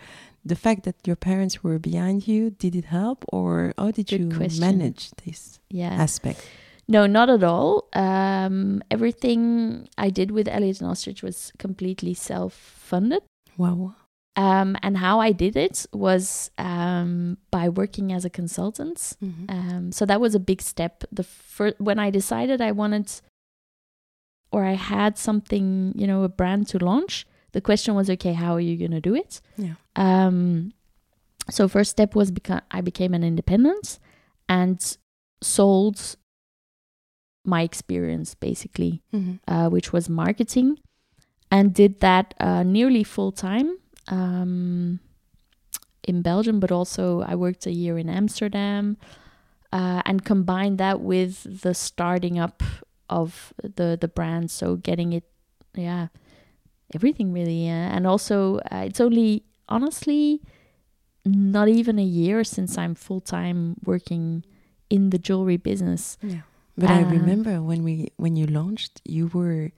[0.52, 4.20] the fact that your parents were behind you, did it help or how did Good
[4.20, 4.60] you question.
[4.68, 5.90] manage this Yeah.
[6.06, 6.40] aspect?
[6.88, 7.88] No, not at all.
[7.94, 13.22] Um, everything I did with Elliot and Ostrich was completely self-funded.
[13.56, 13.94] Wow.
[14.36, 18.98] Um, and how I did it was um, by working as a consultant.
[19.22, 19.50] Mhm.
[19.50, 21.04] Um, so that was a big step.
[21.10, 23.10] The fir- when I decided I wanted,
[24.52, 27.26] or I had something, you know, a brand to launch.
[27.52, 29.40] The question was, okay, how are you going to do it?
[29.56, 29.74] Yeah.
[29.96, 30.72] Um,
[31.50, 33.98] so first step was beca- I became an independent
[34.48, 34.78] and
[35.42, 36.16] sold
[37.46, 39.38] my experience basically, Mhm.
[39.48, 40.78] uh, which was marketing,
[41.50, 43.68] and did that uh, nearly full time
[44.08, 45.00] um,
[46.06, 48.96] in Belgium, but also I worked a year in Amsterdam,
[49.72, 52.62] uh, and combined that with the starting up
[53.08, 55.24] of the the brand, so getting it,
[55.74, 56.08] yeah,
[56.94, 60.40] everything really, yeah, and also uh, it's only honestly
[61.24, 64.44] not even a year since I'm full time working
[64.88, 66.16] in the jewelry business.
[66.22, 66.42] Yeah.
[66.78, 69.70] But I Uh, remember when we when you launched, you were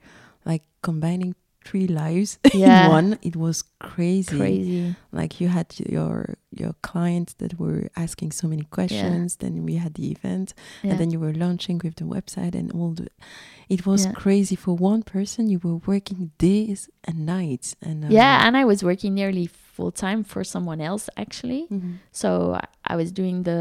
[0.45, 1.35] like combining
[1.65, 2.85] three lives Yeah.
[2.85, 3.17] in one.
[3.21, 4.37] It was crazy.
[4.37, 4.95] Crazy.
[5.11, 9.35] Like you had your your clients that were asking so many questions.
[9.37, 10.91] Then we had the event, Yeah.
[10.91, 13.07] and then you were launching with the website and all the.
[13.69, 14.13] It was Yeah.
[14.13, 15.47] crazy for one person.
[15.49, 19.91] You were working days and nights, and um, yeah, and I was working nearly full
[19.91, 21.67] time for someone else actually.
[21.71, 21.99] mhm.
[22.11, 23.59] So I- I was doing the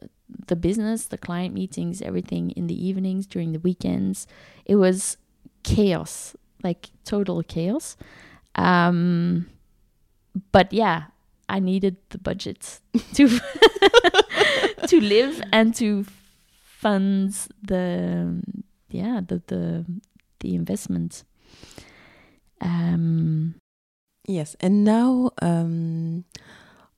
[0.00, 0.08] the
[0.56, 4.26] business, the client meetings, everything in the evenings during the weekends.
[4.64, 5.16] It was
[5.62, 7.96] chaos, like total chaos.
[8.54, 9.46] Um,
[10.52, 11.04] but yeah,
[11.48, 12.80] I needed the budget
[13.14, 13.28] to
[14.86, 16.04] to live and to
[16.62, 18.42] fund the
[18.90, 19.84] yeah the the
[20.40, 21.24] the investment.
[22.60, 23.56] Um,
[24.26, 26.24] Yes, and now, um,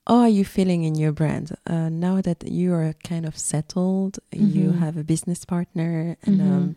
[0.06, 4.18] are you feeling in your brand uh, now that you are kind of settled?
[4.32, 4.78] You Mhm.
[4.78, 6.50] have a business partner, and Mhm.
[6.56, 6.76] um,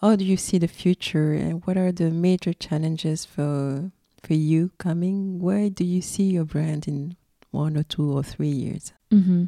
[0.00, 1.32] how do you see the future?
[1.34, 3.90] And what are the major challenges for
[4.22, 5.40] for you coming?
[5.40, 7.16] Where do you see your brand in
[7.50, 8.92] one or two or three years?
[9.10, 9.46] hmm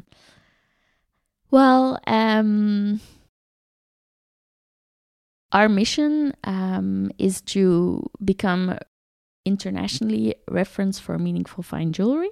[1.51, 2.99] Well, um,
[5.51, 8.77] our mission um, is to become
[9.45, 12.31] internationally referenced for meaningful fine jewelry.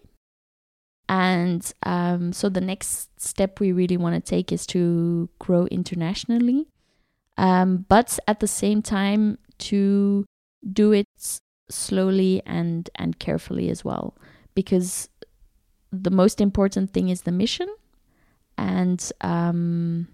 [1.09, 6.67] And um, so the next step we really want to take is to grow internationally,
[7.37, 10.25] um, but at the same time to
[10.71, 11.07] do it
[11.69, 14.15] slowly and and carefully as well,
[14.55, 15.09] because
[15.91, 17.67] the most important thing is the mission
[18.57, 20.07] and um,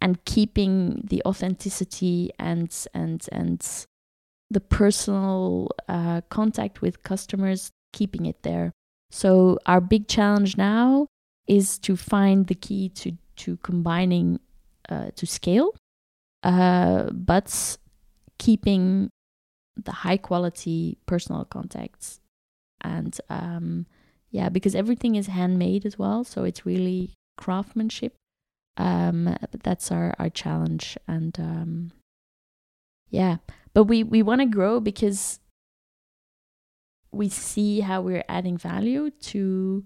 [0.00, 3.86] and keeping the authenticity and and and
[4.52, 8.72] the personal uh, contact with customers, keeping it there.
[9.10, 11.06] So our big challenge now
[11.46, 14.40] is to find the key to to combining
[14.88, 15.74] uh, to scale,
[16.42, 17.78] uh, but
[18.38, 19.10] keeping
[19.76, 22.20] the high quality personal contacts
[22.82, 23.86] and um,
[24.30, 28.14] yeah, because everything is handmade as well, so it's really craftsmanship.
[28.76, 31.92] Um, but that's our our challenge, and um,
[33.10, 33.36] yeah,
[33.74, 35.40] but we we want to grow because
[37.10, 39.84] we see how we're adding value to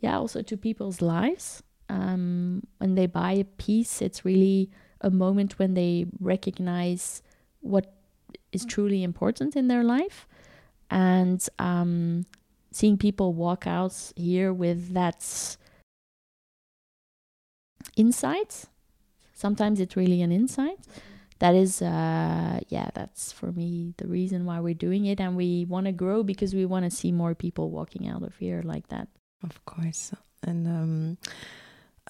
[0.00, 1.62] yeah also to people's lives.
[1.88, 4.70] Um when they buy a piece it's really
[5.00, 7.22] a moment when they recognize
[7.60, 7.92] what
[8.52, 10.26] is truly important in their life.
[10.90, 12.26] And um
[12.72, 15.56] seeing people walk out here with that
[17.96, 18.66] insight
[19.32, 20.78] sometimes it's really an insight
[21.38, 25.64] that is uh yeah that's for me the reason why we're doing it and we
[25.68, 28.88] want to grow because we want to see more people walking out of here like
[28.88, 29.08] that
[29.42, 30.12] Of course.
[30.42, 31.18] And um,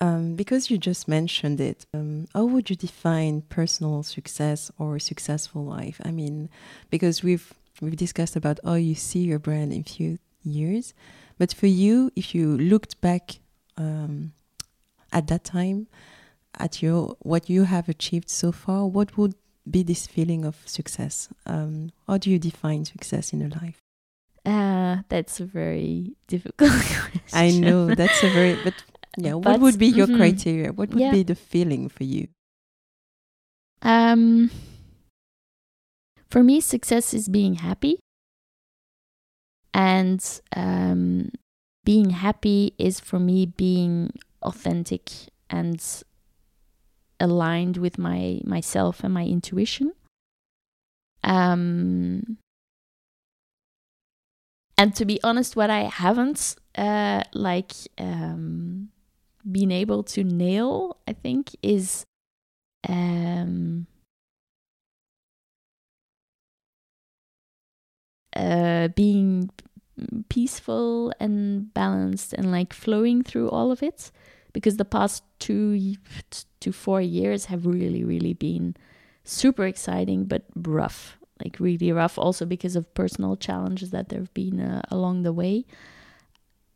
[0.00, 5.64] um, because you just mentioned it, um, how would you define personal success or successful
[5.64, 6.00] life?
[6.04, 6.48] I mean,
[6.90, 10.94] because we've we've discussed about how you see your brand in few years,
[11.38, 13.40] but for you, if you looked back
[13.76, 14.32] um,
[15.12, 15.86] at that time,
[16.56, 19.34] at your what you have achieved so far, what would
[19.68, 21.28] be this feeling of success?
[21.46, 23.80] Um, how do you define success in a life?
[24.46, 28.74] uh that's a very difficult question I know that's a very but
[29.18, 29.34] yeah.
[29.34, 30.16] What would be your mhm.
[30.16, 30.72] criteria?
[30.72, 31.10] What would Yeah.
[31.10, 32.28] be the feeling for you?
[33.82, 34.50] Um,
[36.30, 37.98] for me, success is being happy.
[39.74, 40.22] And
[40.54, 41.30] um,
[41.84, 45.10] being happy is for me being authentic
[45.50, 45.80] and
[47.20, 49.92] aligned with my myself and my intuition.
[51.22, 52.38] Um,
[54.78, 58.90] and to be honest, what I haven't uh, like um,
[59.50, 62.04] been able to nail, I think, is
[62.88, 63.86] um,
[68.34, 69.50] uh, being
[70.28, 74.10] peaceful and balanced and like flowing through all of it
[74.56, 75.96] because the past two
[76.64, 78.74] to four years have really really been
[79.22, 80.42] super exciting but
[80.80, 85.22] rough like really rough also because of personal challenges that there have been uh, along
[85.22, 85.66] the way.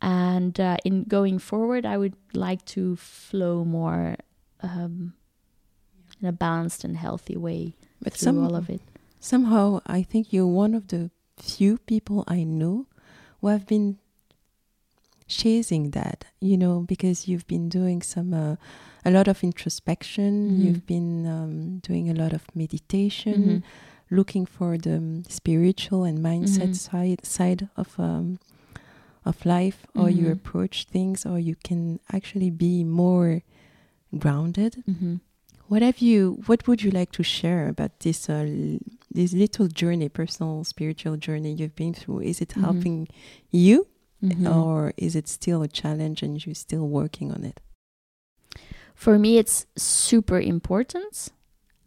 [0.02, 4.16] And uh, in going forward i would like to flow more
[4.62, 5.14] um,
[6.20, 7.62] in a balanced and healthy way
[8.04, 8.82] But through some, all of it.
[9.20, 12.86] somehow, I think you're one of the few people I know
[13.40, 13.96] who have been
[15.30, 16.24] chasing that.
[16.40, 18.56] You know, because you've been doing some uh,
[19.04, 20.50] a lot of introspection.
[20.50, 20.62] Mhm.
[20.64, 23.62] You've been um, doing a lot of meditation, Mhm.
[24.10, 26.74] looking for the um, spiritual and mindset Mhm.
[26.76, 28.38] side side of um,
[29.24, 30.32] of life, or you Mhm.
[30.32, 33.42] approach things, or you can actually be more
[34.18, 34.82] grounded.
[34.86, 35.16] hmm
[35.68, 36.42] What have you?
[36.46, 38.78] What would you like to share about this uh, l-
[39.14, 42.22] this little journey, personal spiritual journey you've been through?
[42.26, 42.60] Is it Mhm.
[42.62, 43.08] helping
[43.52, 43.86] you,
[44.20, 47.60] hmm or is it still a challenge and you're still working on it?
[48.94, 51.28] For me, it's super important.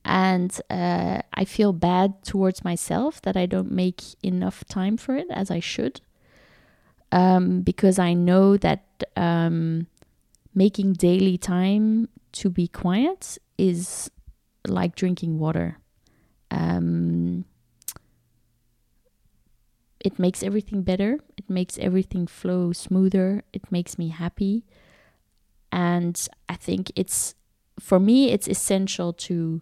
[0.06, 5.28] And uh, I feel bad towards myself that I don't make enough time for it
[5.30, 6.02] as I should.
[7.12, 9.88] Um, because I know that um,
[10.56, 14.10] making daily time to be quiet is
[14.68, 15.78] like drinking water.
[16.50, 17.46] Um,
[20.04, 24.66] it makes everything better, it makes everything flow smoother, it makes me happy
[25.74, 27.34] and i think it's
[27.80, 29.62] for me it's essential to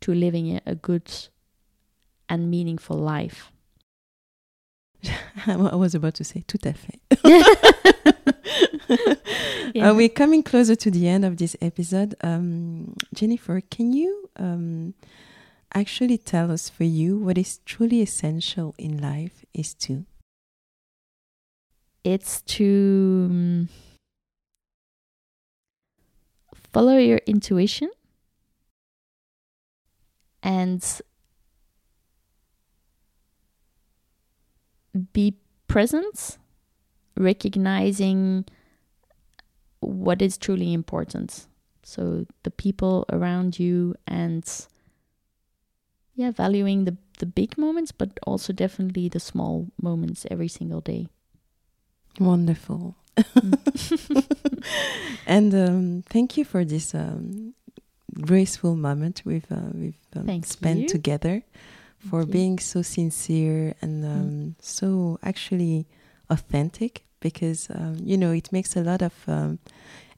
[0.00, 1.10] to living a, good
[2.28, 3.50] and meaningful life
[5.46, 7.00] I was about to say tout à fait.
[9.74, 9.90] Yeah.
[9.90, 12.14] Uh, we're coming closer to the end of this episode.
[12.22, 14.94] Um, Jennifer, can you um,
[15.74, 20.06] actually tell us for you what is truly essential in life is to?
[22.06, 23.68] it's to um,
[26.72, 27.90] follow your intuition
[30.40, 31.00] and
[35.12, 35.34] be
[35.66, 36.38] present
[37.16, 38.44] recognizing
[39.80, 41.48] what is truly important
[41.82, 44.68] so the people around you and
[46.16, 51.06] yeah valuing the the big moments but also definitely the small moments every single day
[52.18, 52.96] Wonderful.
[55.26, 57.54] and um, thank you for this um,
[58.20, 60.88] graceful moment we've, uh, we've um, spent you.
[60.88, 61.42] together
[61.98, 62.32] for Thank you.
[62.32, 65.86] being so sincere and um, so actually
[66.30, 69.58] authentic because um, you know it makes a lot of um,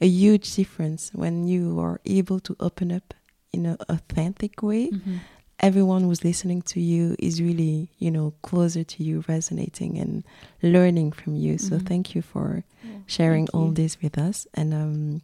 [0.01, 3.15] a huge difference when you are able to open up
[3.53, 5.21] in an authentic way Mhm.
[5.61, 10.25] Everyone who's listening to you is really you know closer to you resonating and
[10.63, 11.87] learning from you so Mhm.
[11.87, 13.75] thank you for Yeah, sharing all you.
[13.75, 14.47] this with us.
[14.55, 15.23] And um,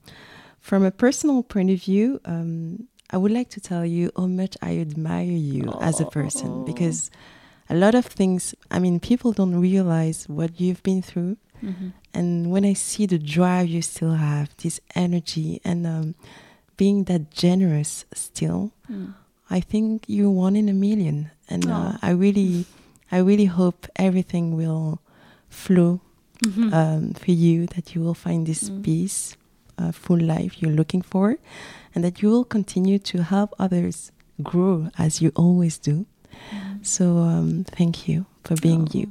[0.60, 4.56] from a personal point of view, um, I would like to tell you how much
[4.62, 7.10] I admire you as a person because
[7.70, 11.36] a lot of things, I mean, people don't realize what you've been through.
[11.62, 11.92] Mhm.
[12.12, 16.14] And when I see the drive you still have, this energy, and um,
[16.76, 19.14] being that generous still, Mm.
[19.50, 21.30] I think you're one in a million.
[21.48, 22.64] And uh, I really,
[23.12, 25.00] I really hope everything will
[25.50, 26.00] flow
[26.44, 26.72] Mhm.
[26.72, 28.82] um, for you that you will find this Mm.
[28.82, 29.36] peace,
[29.78, 31.36] uh, full life you're looking for,
[31.94, 34.10] and that you will continue to help others
[34.42, 36.06] grow as you always do.
[36.52, 36.84] Mhm.
[36.84, 38.98] So, um, thank you for being Oh.
[38.98, 39.08] you.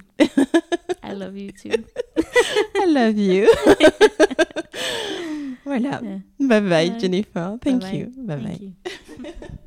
[1.01, 1.86] I love you too.
[2.75, 3.47] I love you.
[5.65, 6.01] voilà.
[6.03, 6.19] Yeah.
[6.39, 6.99] Bye bye, Bye.
[6.99, 7.57] Jennifer.
[7.61, 7.97] Thank Bye-bye.
[7.97, 8.11] you.
[8.17, 8.57] Bye bye.
[8.59, 8.73] You.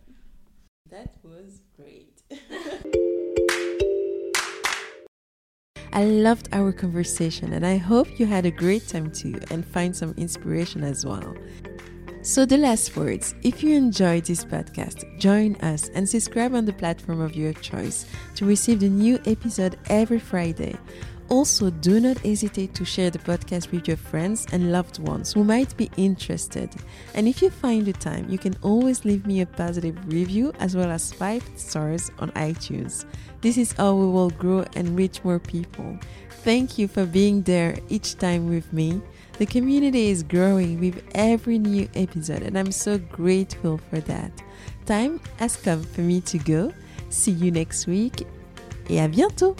[5.96, 9.96] I loved our conversation and I hope you had a great time too and find
[9.96, 11.34] some inspiration as well.
[12.20, 16.72] So, the last words if you enjoyed this podcast, join us and subscribe on the
[16.74, 20.76] platform of your choice to receive the new episode every Friday.
[21.28, 25.42] Also, do not hesitate to share the podcast with your friends and loved ones who
[25.42, 26.70] might be interested.
[27.14, 30.76] And if you find the time, you can always leave me a positive review as
[30.76, 33.04] well as five stars on iTunes.
[33.40, 35.98] This is how we will grow and reach more people.
[36.44, 39.00] Thank you for being there each time with me.
[39.38, 44.30] The community is growing with every new episode, and I'm so grateful for that.
[44.86, 46.72] Time has come for me to go.
[47.10, 48.26] See you next week,
[48.88, 49.56] et à bientôt!